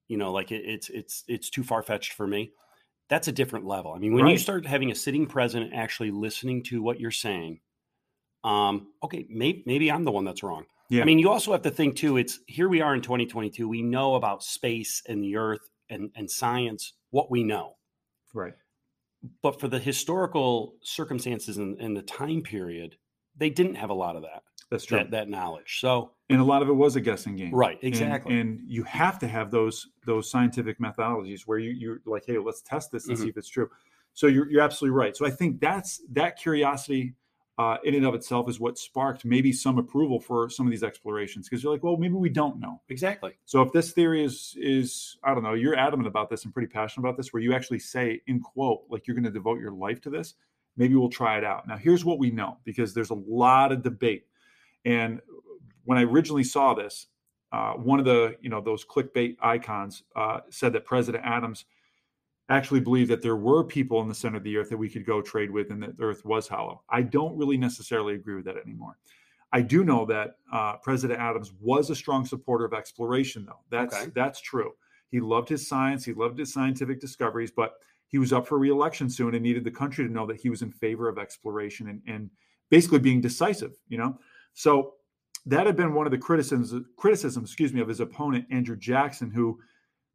you 0.10 0.18
know, 0.18 0.34
like 0.34 0.52
it, 0.52 0.66
it's 0.66 0.90
it's 0.90 1.24
it's 1.30 1.50
too 1.50 1.64
far 1.64 1.82
fetched 1.82 2.12
for 2.12 2.28
me," 2.28 2.52
that's 3.08 3.30
a 3.30 3.32
different 3.32 3.66
level. 3.66 3.94
I 3.94 4.00
mean, 4.00 4.14
when 4.14 4.28
you 4.28 4.38
start 4.38 4.66
having 4.66 4.92
a 4.92 4.96
sitting 4.96 5.28
president 5.28 5.74
actually 5.74 6.12
listening 6.12 6.62
to 6.64 6.82
what 6.82 7.00
you're 7.00 7.10
saying, 7.12 7.62
um, 8.44 8.88
okay, 9.04 9.26
maybe 9.30 9.64
maybe 9.66 9.92
I'm 9.92 10.04
the 10.04 10.12
one 10.12 10.26
that's 10.26 10.44
wrong. 10.44 10.66
Yeah. 10.90 11.04
I 11.04 11.06
mean, 11.06 11.20
you 11.20 11.30
also 11.30 11.52
have 11.54 11.62
to 11.62 11.72
think 11.72 11.96
too. 11.96 12.18
It's 12.18 12.40
here 12.48 12.68
we 12.68 12.82
are 12.82 12.94
in 12.96 13.02
2022. 13.02 13.68
We 13.68 13.82
know 13.82 14.16
about 14.16 14.44
space 14.44 15.02
and 15.08 15.24
the 15.24 15.38
Earth 15.38 15.70
and 15.90 16.10
and 16.16 16.30
science, 16.30 16.94
what 17.12 17.32
we 17.32 17.44
know. 17.44 17.76
Right. 18.34 18.54
But 19.44 19.60
for 19.60 19.68
the 19.68 19.80
historical 19.80 20.76
circumstances 20.82 21.58
and, 21.58 21.80
and 21.80 21.96
the 21.96 22.02
time 22.02 22.42
period, 22.42 22.96
they 23.38 23.50
didn't 23.50 23.76
have 23.76 23.90
a 23.92 23.94
lot 23.94 24.16
of 24.16 24.24
that 24.24 24.42
That's 24.72 24.84
true. 24.86 24.98
that, 24.98 25.12
that 25.12 25.30
knowledge. 25.30 25.78
So 25.80 26.12
and 26.30 26.42
a 26.42 26.44
lot 26.44 26.62
of 26.64 26.70
it 26.70 26.74
was 26.74 26.96
a 26.96 27.02
guessing 27.02 27.36
game. 27.36 27.54
right, 27.54 27.78
And- 27.84 27.88
exactly. 27.88 28.40
And, 28.40 28.60
you 28.66 28.84
have 28.84 29.20
to 29.20 29.28
have 29.28 29.52
those 29.52 29.88
those 30.06 30.30
scientific 30.32 30.80
methodologies 30.80 31.42
where 31.46 31.60
you 31.60 31.70
you're 31.72 32.00
like, 32.06 32.24
hey, 32.26 32.38
let's 32.40 32.62
test 32.62 32.92
this 32.92 33.08
and 33.08 33.16
Mm-hmm. 33.16 33.24
see 33.24 33.30
if 33.30 33.38
it's 33.38 33.48
true. 33.50 33.70
So 34.14 34.28
you're 34.28 34.50
you're 34.50 34.62
absolutely 34.62 34.98
right. 34.98 35.16
So 35.16 35.26
I 35.26 35.30
think 35.30 35.62
that's 35.62 36.02
that 36.12 36.38
curiosity 36.38 37.14
uh, 37.62 37.78
in 37.84 37.94
and 37.94 38.08
of 38.08 38.16
itself 38.16 38.50
is 38.50 38.60
what 38.60 38.76
sparked 38.76 39.24
maybe 39.24 39.54
some 39.54 39.78
approval 39.78 40.20
for 40.20 40.50
some 40.50 40.66
of 40.66 40.72
these 40.72 40.82
explorations 40.82 41.48
because 41.48 41.62
you're 41.62 41.72
like, 41.72 41.84
well, 41.84 41.96
maybe 41.96 42.16
we 42.16 42.28
don't 42.28 42.60
know. 42.60 42.82
exactly. 42.90 43.34
So 43.46 43.62
if 43.62 43.72
this 43.72 43.92
theory 43.92 44.24
is 44.24 44.56
is 44.58 45.18
I 45.24 45.36
don't 45.36 45.44
know, 45.44 45.54
you're 45.54 45.76
adamant 45.76 46.08
about 46.08 46.32
this 46.32 46.44
and 46.44 46.52
pretty 46.52 46.70
passionate 46.70 47.08
about 47.08 47.18
this, 47.18 47.32
where 47.32 47.44
you 47.44 47.54
actually 47.54 47.78
say 47.78 48.20
in 48.26 48.40
quote 48.40 48.82
like 48.90 49.06
you're 49.06 49.14
going 49.14 49.26
to 49.26 49.32
devote 49.32 49.60
your 49.60 49.74
life 49.74 50.02
to 50.02 50.10
this, 50.10 50.34
maybe 50.76 50.96
we'll 50.96 51.10
try 51.10 51.38
it 51.38 51.44
out. 51.44 51.68
Now 51.68 51.78
here's 51.78 52.04
what 52.04 52.18
we 52.18 52.32
know 52.32 52.58
because 52.64 52.96
there's 52.96 53.12
a 53.12 53.22
lot 53.28 53.72
of 53.72 53.84
debate, 53.84 54.26
and 54.84 55.22
when 55.86 56.00
I 56.00 56.04
originally 56.04 56.44
saw 56.44 56.74
this, 56.74 57.08
uh, 57.52 57.74
one 57.74 58.00
of 58.00 58.06
the 58.06 58.38
you 58.42 58.50
know 58.50 58.62
those 58.62 58.84
clickbait 58.84 59.36
icons 59.40 60.02
uh, 60.16 60.40
said 60.50 60.74
that 60.74 60.86
President 60.86 61.24
Adams 61.24 61.66
actually 62.50 62.80
believe 62.82 63.08
that 63.08 63.22
there 63.22 63.38
were 63.38 63.64
people 63.64 64.02
in 64.02 64.08
the 64.08 64.16
center 64.16 64.38
of 64.38 64.44
the 64.44 64.58
earth 64.58 64.70
that 64.70 64.78
we 64.78 64.90
could 64.90 65.06
go 65.06 65.22
trade 65.22 65.50
with 65.50 65.72
and 65.72 65.82
that 65.82 65.98
the 65.98 66.04
earth 66.04 66.26
was 66.26 66.48
hollow. 66.48 66.84
I 66.90 67.02
don't 67.02 67.38
really 67.38 67.58
necessarily 67.58 68.16
agree 68.16 68.36
with 68.36 68.46
that 68.46 68.58
anymore. 68.58 68.98
I 69.54 69.62
do 69.62 69.84
know 69.84 70.06
that 70.06 70.38
uh, 70.52 70.78
President 70.78 71.20
Adams 71.20 71.54
was 71.60 71.90
a 71.90 71.96
strong 71.96 72.26
supporter 72.26 72.66
of 72.66 72.74
exploration, 72.74 73.46
though. 73.46 73.60
That's 73.70 73.96
Okay. 73.96 74.12
that's 74.16 74.42
true. 74.42 74.72
He 75.10 75.20
loved 75.20 75.50
his 75.50 75.68
science, 75.68 76.06
he 76.06 76.14
loved 76.14 76.38
his 76.40 76.54
scientific 76.54 77.02
discoveries, 77.02 77.52
but 77.52 77.74
he 78.08 78.18
was 78.18 78.34
up 78.34 78.48
for 78.48 78.58
reelection 78.58 79.10
soon 79.10 79.36
and 79.36 79.44
needed 79.44 79.64
the 79.64 79.72
country 79.72 80.06
to 80.06 80.12
know 80.12 80.26
that 80.26 80.40
he 80.40 80.50
was 80.50 80.62
in 80.62 80.72
favor 80.72 81.08
of 81.10 81.18
exploration 81.18 81.88
and, 81.90 82.02
and 82.08 82.30
basically 82.70 83.00
being 83.00 83.22
decisive. 83.22 83.74
You 83.90 83.98
know, 83.98 84.18
so 84.54 84.96
that 85.46 85.66
had 85.66 85.76
been 85.76 85.94
one 85.94 86.06
of 86.06 86.12
the 86.12 86.18
criticisms 86.18 86.74
criticisms, 86.98 87.50
excuse 87.50 87.74
me, 87.74 87.82
of 87.82 87.88
his 87.88 88.00
opponent 88.00 88.46
Andrew 88.52 88.78
Jackson, 88.78 89.32
who 89.32 89.60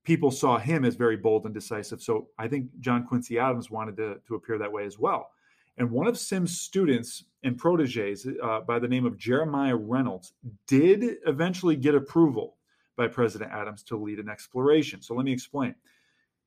people 0.06 0.30
saw 0.30 0.56
him 0.56 0.84
as 0.84 0.94
very 0.94 1.16
bold 1.16 1.44
and 1.44 1.52
decisive. 1.52 2.00
So 2.00 2.28
I 2.38 2.46
think 2.46 2.70
John 2.80 3.04
Quincy 3.04 3.38
Adams 3.38 3.70
wanted 3.70 3.96
to, 3.96 4.20
to 4.28 4.36
appear 4.36 4.56
that 4.56 4.72
way 4.72 4.86
as 4.86 4.98
well. 4.98 5.30
And 5.78 5.90
one 5.90 6.06
of 6.06 6.16
Symmes' 6.16 6.58
students 6.58 7.24
and 7.42 7.58
proteges 7.58 8.26
uh, 8.42 8.60
by 8.60 8.78
the 8.78 8.88
name 8.88 9.04
of 9.04 9.18
Jeremiah 9.18 9.76
Reynolds 9.76 10.32
did 10.66 11.16
eventually 11.26 11.76
get 11.76 11.94
approval 11.94 12.56
by 12.96 13.08
President 13.08 13.50
Adams 13.50 13.82
to 13.82 13.96
lead 13.96 14.18
an 14.18 14.30
exploration. 14.30 15.02
So 15.02 15.14
let 15.14 15.26
me 15.26 15.32
explain. 15.32 15.74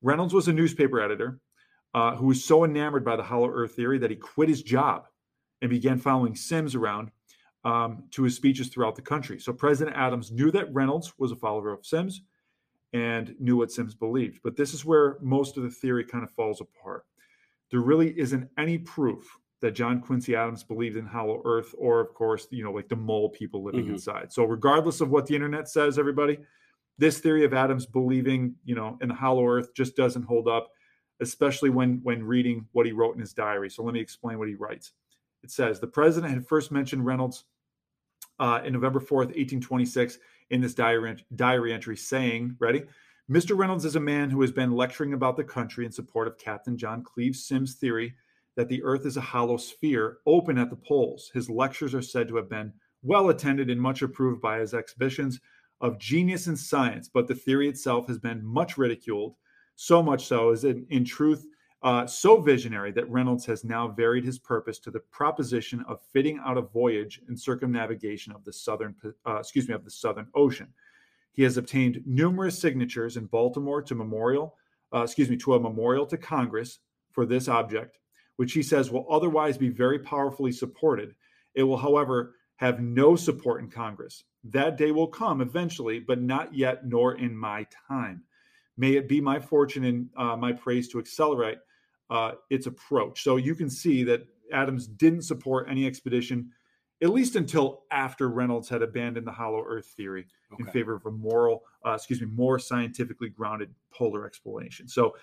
Reynolds 0.02 0.34
was 0.34 0.48
a 0.48 0.54
newspaper 0.54 1.02
editor 1.02 1.40
uh, 1.94 2.16
who 2.16 2.28
was 2.28 2.44
so 2.44 2.64
enamored 2.64 3.04
by 3.04 3.18
the 3.18 3.24
hollow 3.24 3.50
earth 3.50 3.76
theory 3.76 4.00
that 4.00 4.10
he 4.10 4.16
quit 4.16 4.50
his 4.50 4.64
job 4.64 5.06
and 5.62 5.70
began 5.70 6.00
following 6.00 6.34
Symmes 6.34 6.76
around 6.76 7.12
um, 7.66 8.06
to 8.12 8.24
his 8.24 8.38
speeches 8.38 8.70
throughout 8.70 8.96
the 8.96 9.02
country. 9.02 9.38
So 9.38 9.52
President 9.52 9.98
Adams 9.98 10.32
knew 10.32 10.50
that 10.52 10.74
Reynolds 10.74 11.14
was 11.20 11.34
a 11.34 11.36
follower 11.36 11.74
of 11.74 11.86
Symmes 11.86 12.22
and 12.94 13.36
knew 13.40 13.58
what 13.58 13.72
Symmes 13.72 13.94
believed. 13.96 14.40
But 14.44 14.56
this 14.56 14.74
is 14.74 14.84
where 14.86 15.18
most 15.22 15.58
of 15.58 15.64
the 15.64 15.70
theory 15.70 16.04
kind 16.04 16.24
of 16.24 16.32
falls 16.32 16.62
apart. 16.62 17.06
There 17.72 17.82
really 17.82 18.18
isn't 18.20 18.50
any 18.58 18.80
proof 18.80 19.38
that 19.62 19.72
John 19.72 20.02
Quincy 20.02 20.36
Adams 20.36 20.64
believed 20.64 20.96
in 20.98 21.06
hollow 21.06 21.42
earth 21.46 21.76
or, 21.78 22.00
of 22.00 22.14
course, 22.14 22.48
you 22.50 22.64
know, 22.64 22.72
like 22.72 22.88
the 22.88 22.96
mole 22.96 23.30
people 23.30 23.62
living 23.64 23.86
Mhm. 23.86 23.90
inside. 23.92 24.32
So, 24.32 24.46
regardless 24.46 25.02
of 25.02 25.10
what 25.12 25.28
the 25.28 25.36
internet 25.36 25.68
says, 25.68 26.00
everybody, 26.00 26.40
this 26.98 27.20
theory 27.20 27.44
of 27.44 27.54
Adams 27.54 27.86
believing, 27.86 28.56
you 28.64 28.76
know, 28.76 28.98
in 29.02 29.10
the 29.10 29.14
hollow 29.14 29.46
earth 29.48 29.74
just 29.74 29.96
doesn't 29.96 30.24
hold 30.24 30.48
up, 30.48 30.72
especially 31.20 31.70
when 31.70 32.02
when 32.04 32.24
reading 32.24 32.68
what 32.72 32.86
he 32.86 32.92
wrote 32.94 33.16
in 33.16 33.20
his 33.20 33.34
diary. 33.34 33.70
So, 33.70 33.84
let 33.84 33.94
me 33.94 34.00
explain 34.00 34.40
what 34.40 34.48
he 34.48 34.56
writes. 34.56 34.94
It 35.44 35.52
says 35.52 35.80
the 35.80 35.88
president 35.88 36.34
had 36.34 36.48
first 36.48 36.72
mentioned 36.72 37.06
Reynolds 37.06 37.46
uh, 38.40 38.62
in 38.64 38.72
November 38.74 39.00
4th, 39.02 39.32
1826, 39.36 40.20
in 40.50 40.62
this 40.62 40.74
diary, 40.74 41.24
diary 41.36 41.74
entry, 41.74 41.98
saying, 41.98 42.56
Ready? 42.60 42.84
Mr. 43.30 43.56
Reynolds 43.56 43.86
is 43.86 43.96
a 43.96 44.00
man 44.00 44.30
who 44.32 44.42
has 44.42 44.52
been 44.52 44.72
lecturing 44.72 45.14
about 45.14 45.38
the 45.38 45.44
country 45.44 45.86
in 45.86 45.92
support 45.92 46.28
of 46.28 46.40
Captain 46.40 46.76
John 46.76 47.04
Cleve 47.04 47.36
Symmes' 47.36 47.76
theory 47.76 48.16
that 48.56 48.70
the 48.70 48.84
earth 48.84 49.06
is 49.06 49.18
a 49.18 49.22
hollow 49.22 49.58
sphere 49.58 50.18
open 50.26 50.58
at 50.58 50.70
the 50.70 50.76
poles. 50.76 51.30
His 51.34 51.50
lectures 51.50 51.94
are 51.94 52.02
said 52.02 52.28
to 52.28 52.36
have 52.38 52.50
been 52.50 52.74
well 53.04 53.30
attended 53.30 53.70
and 53.70 53.80
much 53.80 54.02
approved 54.02 54.42
by 54.42 54.60
his 54.60 54.74
exhibitions 54.74 55.40
of 55.80 56.00
genius 56.00 56.48
in 56.48 56.58
science, 56.58 57.08
but 57.08 57.28
the 57.28 57.36
theory 57.36 57.70
itself 57.70 58.08
has 58.08 58.18
been 58.18 58.44
much 58.44 58.78
ridiculed, 58.78 59.36
so 59.76 60.04
much 60.04 60.26
so 60.26 60.52
as 60.52 60.64
in, 60.66 60.86
in 60.90 61.06
truth 61.06 61.46
uh, 61.82 62.06
so 62.06 62.42
visionary 62.42 62.92
that 62.92 63.10
Reynolds 63.10 63.46
has 63.46 63.64
now 63.64 63.88
varied 63.88 64.26
his 64.26 64.38
purpose 64.38 64.80
to 64.80 64.92
the 64.92 65.00
proposition 65.00 65.84
of 65.88 66.02
fitting 66.12 66.40
out 66.46 66.58
a 66.58 66.62
voyage 66.62 67.22
in 67.30 67.38
circumnavigation 67.38 68.34
of 68.34 68.44
the 68.44 68.52
southern, 68.52 68.96
uh, 69.26 69.38
excuse 69.38 69.68
me, 69.68 69.74
of 69.74 69.86
the 69.86 69.92
Southern 69.92 70.28
Ocean. 70.36 70.68
He 71.32 71.44
has 71.44 71.56
obtained 71.56 72.04
numerous 72.06 72.60
signatures 72.60 73.16
in 73.16 73.28
Baltimore 73.28 73.82
to 73.84 73.96
memorial, 73.96 74.56
uh, 74.94 75.04
excuse 75.04 75.30
me, 75.30 75.38
to 75.38 75.54
a 75.54 75.60
memorial 75.60 76.06
to 76.08 76.18
Congress 76.18 76.80
for 77.12 77.26
this 77.26 77.48
object, 77.48 77.98
which 78.36 78.52
he 78.52 78.62
says 78.62 78.92
will 78.92 79.06
otherwise 79.10 79.58
be 79.58 79.70
very 79.70 80.00
powerfully 80.00 80.52
supported. 80.52 81.16
It 81.56 81.64
will, 81.64 81.78
however, 81.78 82.36
have 82.58 82.82
no 82.82 83.16
support 83.16 83.62
in 83.62 83.70
Congress. 83.70 84.26
That 84.44 84.78
day 84.78 84.92
will 84.92 85.08
come 85.08 85.40
eventually, 85.40 86.02
but 86.02 86.22
not 86.22 86.54
yet, 86.54 86.86
nor 86.86 87.18
in 87.18 87.36
my 87.36 87.66
time. 87.88 88.24
May 88.76 88.96
it 88.96 89.08
be 89.08 89.22
my 89.22 89.40
fortune 89.40 89.86
and 89.86 90.10
uh, 90.18 90.36
my 90.36 90.52
praise 90.52 90.90
to 90.90 91.00
accelerate 91.00 91.60
uh, 92.10 92.32
its 92.50 92.68
approach. 92.68 93.24
So 93.24 93.38
you 93.38 93.56
can 93.56 93.70
see 93.70 94.04
that 94.06 94.28
Adams 94.52 94.88
didn't 94.88 95.24
support 95.24 95.68
any 95.70 95.86
expedition, 95.86 96.52
at 97.02 97.10
least 97.10 97.36
until 97.36 97.84
after 97.92 98.30
Reynolds 98.30 98.70
had 98.70 98.82
abandoned 98.82 99.28
the 99.28 99.32
hollow 99.32 99.64
Earth 99.66 99.94
theory 99.96 100.26
okay. 100.54 100.64
in 100.64 100.72
favor 100.72 100.96
of 100.96 101.06
a 101.06 101.12
moral, 101.12 101.64
uh, 101.86 101.92
excuse 101.92 102.22
me, 102.22 102.28
more 102.28 102.60
scientifically 102.60 103.30
grounded 103.30 103.74
polar 103.94 104.26
explanation. 104.26 104.88
So 104.88 105.16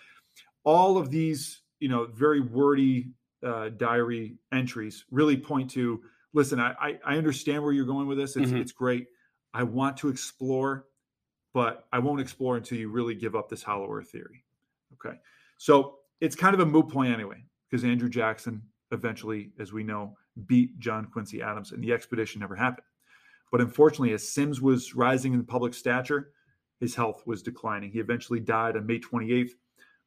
all 0.65 0.97
of 0.97 1.11
these, 1.11 1.63
you 1.81 1.89
know, 1.89 2.07
very 2.07 2.41
wordy 2.41 3.09
uh, 3.45 3.69
diary 3.71 4.37
entries 4.53 5.05
really 5.11 5.37
point 5.37 5.71
to 5.71 6.03
listen 6.33 6.61
I, 6.61 6.99
I 7.05 7.17
understand 7.17 7.63
where 7.63 7.73
you're 7.73 7.87
going 7.87 8.07
with 8.07 8.19
this 8.19 8.37
it's, 8.37 8.47
mm-hmm. 8.47 8.57
it's 8.57 8.73
great 8.73 9.07
i 9.55 9.63
want 9.63 9.97
to 9.99 10.09
explore 10.09 10.87
but 11.53 11.87
i 11.93 11.99
won't 11.99 12.21
explore 12.21 12.57
until 12.57 12.79
you 12.79 12.91
really 12.91 13.15
give 13.15 13.35
up 13.37 13.49
this 13.49 13.63
hollow 13.63 13.91
earth 13.91 14.11
theory 14.11 14.45
okay 14.95 15.17
so 15.59 15.99
it's 16.21 16.37
kind 16.37 16.55
of 16.55 16.61
a 16.61 16.67
moot 16.67 16.89
point 16.89 17.13
anyway 17.13 17.43
because 17.69 17.85
andrew 17.85 18.09
jackson 18.09 18.63
eventually 18.93 19.51
as 19.59 19.73
we 19.73 19.83
know 19.83 20.17
beat 20.47 20.79
john 20.79 21.07
quincy 21.13 21.43
adams 21.43 21.73
and 21.73 21.83
the 21.83 21.93
expedition 21.93 22.41
never 22.41 22.57
happened 22.57 22.87
but 23.51 23.61
unfortunately 23.61 24.13
as 24.13 24.29
symmes 24.29 24.61
was 24.61 24.95
rising 24.95 25.33
in 25.35 25.45
public 25.45 25.75
stature 25.75 26.33
his 26.81 26.95
health 26.95 27.23
was 27.27 27.43
declining 27.43 27.91
he 27.91 27.99
eventually 27.99 28.41
died 28.41 28.77
on 28.77 28.87
may 28.87 28.99
28th 28.99 29.51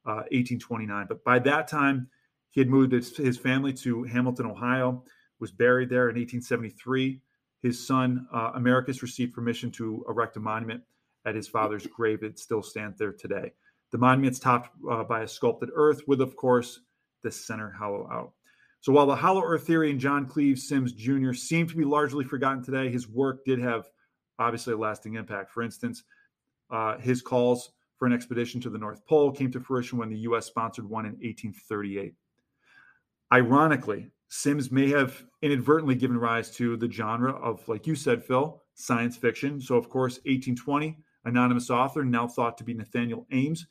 uh, 0.06 0.24
1829 0.32 1.06
but 1.08 1.24
by 1.24 1.40
that 1.40 1.68
time 1.68 2.08
he 2.52 2.62
had 2.62 2.70
moved 2.70 2.92
his, 2.92 3.16
his 3.16 3.38
family 3.38 3.74
to 3.74 4.04
Hamilton, 4.04 4.48
Ohio, 4.48 5.04
was 5.40 5.52
buried 5.52 5.90
there 5.90 6.10
in 6.10 6.16
1873. 6.16 7.22
His 7.62 7.86
son, 7.86 8.28
uh, 8.34 8.52
Americus, 8.56 9.02
received 9.02 9.34
permission 9.34 9.72
to 9.72 10.04
erect 10.08 10.38
a 10.38 10.40
monument 10.40 10.82
at 11.26 11.36
his 11.36 11.48
father's 11.48 11.86
grave. 11.86 12.24
It 12.24 12.40
still 12.40 12.64
stands 12.64 12.98
there 12.98 13.14
today. 13.14 13.52
The 13.92 13.98
monument's 13.98 14.40
topped 14.40 14.70
uh, 14.90 15.04
by 15.04 15.22
a 15.22 15.28
sculpted 15.28 15.70
earth 15.74 16.02
with, 16.08 16.22
of 16.22 16.36
course, 16.36 16.80
the 17.24 17.32
center 17.32 17.72
hollow 17.72 18.08
out. 18.12 18.34
So 18.82 18.94
while 18.94 19.08
the 19.08 19.16
hollow 19.16 19.44
earth 19.44 19.68
theory 19.68 19.92
and 19.92 20.00
John 20.00 20.26
Cleve 20.26 20.58
Symmes 20.58 20.94
Jr. 20.94 21.34
seem 21.34 21.68
to 21.68 21.76
be 21.76 21.84
largely 21.84 22.24
forgotten 22.24 22.64
today, 22.64 22.90
his 22.90 23.10
work 23.10 23.44
did 23.44 23.60
have 23.60 23.90
obviously 24.38 24.74
a 24.74 24.78
lasting 24.78 25.16
impact. 25.16 25.52
For 25.52 25.64
instance, 25.64 26.04
uh, 26.72 26.98
his 26.98 27.22
calls 27.22 27.72
for 27.98 28.06
an 28.06 28.14
expedition 28.14 28.62
to 28.62 28.70
the 28.70 28.78
North 28.78 29.06
Pole 29.06 29.32
came 29.32 29.52
to 29.52 29.60
fruition 29.60 29.98
when 29.98 30.10
the 30.10 30.20
U.S. 30.20 30.46
sponsored 30.46 30.90
one 30.90 31.06
in 31.06 31.12
1838. 31.14 32.14
Ironically, 33.34 34.12
Symmes 34.30 34.72
may 34.72 34.90
have 34.90 35.24
inadvertently 35.42 35.96
given 35.96 36.18
rise 36.18 36.50
to 36.52 36.78
the 36.78 36.90
genre 36.90 37.34
of, 37.34 37.68
like 37.68 37.86
you 37.86 37.96
said, 37.96 38.24
Phil, 38.24 38.62
science 38.76 39.18
fiction. 39.18 39.60
So, 39.60 39.76
of 39.76 39.90
course, 39.90 40.16
1820, 40.20 40.98
anonymous 41.26 41.70
author, 41.70 42.06
now 42.06 42.28
thought 42.28 42.58
to 42.60 42.64
be 42.64 42.74
Nathaniel 42.74 43.28
Ames, 43.32 43.68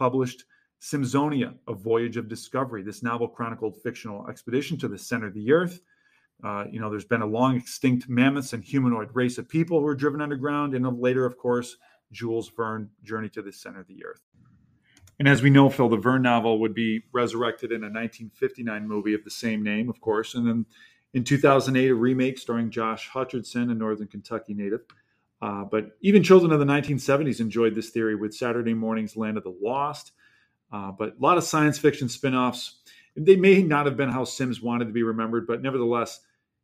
published 0.00 0.44
Symzonia, 0.80 1.54
A 1.68 1.74
Voyage 1.74 2.16
of 2.16 2.26
Discovery. 2.26 2.82
This 2.82 3.02
novel 3.02 3.28
chronicled 3.28 3.76
fictional 3.82 4.26
expedition 4.28 4.78
to 4.78 4.88
the 4.88 4.96
center 4.96 5.26
of 5.26 5.34
the 5.34 5.52
earth. 5.52 5.82
Uh, 6.42 6.64
you 6.72 6.80
know, 6.80 6.88
there's 6.88 7.04
been 7.04 7.20
a 7.20 7.26
long 7.26 7.54
extinct 7.54 8.08
mammoths 8.08 8.54
and 8.54 8.64
humanoid 8.64 9.10
race 9.12 9.36
of 9.36 9.46
people 9.46 9.78
who 9.78 9.84
were 9.84 9.94
driven 9.94 10.22
underground, 10.22 10.74
and 10.74 10.86
later, 10.98 11.26
of 11.26 11.36
course, 11.36 11.76
Jules 12.12 12.48
Verne, 12.48 12.88
Journey 13.04 13.28
to 13.28 13.42
the 13.42 13.52
Center 13.52 13.80
of 13.80 13.88
the 13.88 14.02
Earth. 14.06 14.22
And 15.18 15.28
as 15.28 15.42
we 15.42 15.50
know, 15.50 15.68
Phil, 15.68 15.90
the 15.90 15.98
Verne 15.98 16.22
novel 16.22 16.60
would 16.60 16.72
be 16.72 17.02
resurrected 17.12 17.72
in 17.72 17.82
a 17.82 17.92
1959 17.92 18.88
movie 18.88 19.12
of 19.12 19.22
the 19.22 19.30
same 19.30 19.62
name, 19.62 19.90
of 19.90 20.00
course. 20.00 20.34
And 20.34 20.46
then 20.46 20.64
in 21.12 21.24
2008, 21.24 21.90
a 21.90 21.94
remake 21.94 22.38
starring 22.38 22.70
Josh 22.70 23.10
Hutcherson, 23.10 23.70
a 23.70 23.74
Northern 23.74 24.08
Kentucky 24.08 24.54
native. 24.54 24.80
Uh, 25.42 25.64
but 25.64 25.92
even 26.02 26.22
children 26.22 26.52
of 26.52 26.58
the 26.58 26.66
1970s 26.66 27.40
enjoyed 27.40 27.74
this 27.74 27.90
theory 27.90 28.14
with 28.14 28.34
Saturday 28.34 28.74
morning's 28.74 29.16
Land 29.16 29.38
of 29.38 29.44
the 29.44 29.56
Lost. 29.62 30.12
Uh, 30.72 30.92
but 30.92 31.10
a 31.10 31.22
lot 31.22 31.38
of 31.38 31.44
science 31.44 31.78
fiction 31.78 32.08
spin 32.08 32.34
offs. 32.34 32.80
They 33.16 33.36
may 33.36 33.62
not 33.62 33.86
have 33.86 33.96
been 33.96 34.10
how 34.10 34.24
Symmes 34.24 34.62
wanted 34.62 34.86
to 34.86 34.92
be 34.92 35.02
remembered, 35.02 35.46
but 35.46 35.62
nevertheless, 35.62 36.20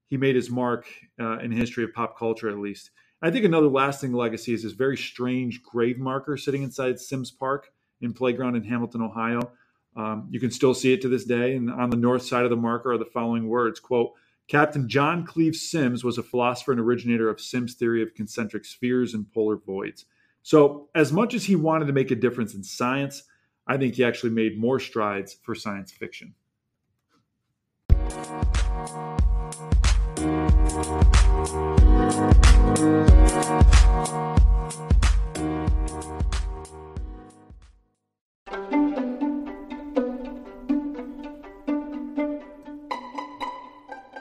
he 0.08 0.16
made 0.16 0.36
his 0.36 0.50
mark 0.50 0.86
uh, 1.20 1.38
in 1.38 1.50
history 1.50 1.84
of 1.84 1.92
pop 1.92 2.18
culture, 2.18 2.48
at 2.48 2.58
least. 2.58 2.90
I 3.22 3.30
think 3.30 3.44
another 3.44 3.68
lasting 3.68 4.12
legacy 4.12 4.52
is 4.52 4.62
this 4.62 4.72
very 4.72 4.96
strange 4.96 5.62
grave 5.62 5.98
marker 5.98 6.36
sitting 6.36 6.62
inside 6.62 7.00
Symmes 7.00 7.30
Park 7.30 7.72
in 8.00 8.12
Playground 8.12 8.56
in 8.56 8.62
Hamilton, 8.62 9.02
Ohio. 9.02 9.52
Um, 9.96 10.28
you 10.30 10.38
can 10.38 10.50
still 10.50 10.74
see 10.74 10.92
it 10.92 11.00
to 11.02 11.08
this 11.08 11.24
day. 11.24 11.56
And 11.56 11.70
on 11.70 11.90
the 11.90 11.96
north 11.96 12.22
side 12.22 12.44
of 12.44 12.50
the 12.50 12.56
marker 12.56 12.92
are 12.92 12.98
the 12.98 13.06
following 13.06 13.48
words 13.48 13.80
quote, 13.80 14.12
Captain 14.48 14.88
John 14.88 15.26
Cleve 15.26 15.56
Symmes 15.56 16.04
was 16.04 16.18
a 16.18 16.22
philosopher 16.22 16.70
and 16.70 16.80
originator 16.80 17.28
of 17.28 17.40
Symmes' 17.40 17.74
theory 17.74 18.00
of 18.00 18.14
concentric 18.14 18.64
spheres 18.64 19.12
and 19.12 19.30
polar 19.32 19.56
voids. 19.56 20.04
So, 20.42 20.88
as 20.94 21.12
much 21.12 21.34
as 21.34 21.44
he 21.44 21.56
wanted 21.56 21.86
to 21.86 21.92
make 21.92 22.12
a 22.12 22.14
difference 22.14 22.54
in 22.54 22.62
science, 22.62 23.24
I 23.66 23.76
think 23.76 23.96
he 23.96 24.04
actually 24.04 24.30
made 24.30 24.56
more 24.56 24.78
strides 24.78 25.36
for 25.42 25.56
science 25.56 25.90
fiction. 25.90 26.34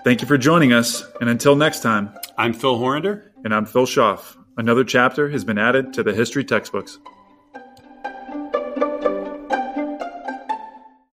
Thank 0.05 0.21
you 0.21 0.27
for 0.27 0.37
joining 0.37 0.71
us, 0.71 1.03
and 1.19 1.27
until 1.31 1.55
next 1.55 1.79
time, 1.79 2.13
I'm 2.37 2.53
Phil 2.53 2.77
Horander. 2.77 3.31
And 3.43 3.51
I'm 3.51 3.65
Phil 3.65 3.87
Schaff. 3.87 4.37
Another 4.55 4.83
chapter 4.83 5.29
has 5.29 5.43
been 5.43 5.57
added 5.57 5.93
to 5.93 6.03
the 6.03 6.13
history 6.13 6.43
textbooks. 6.43 6.99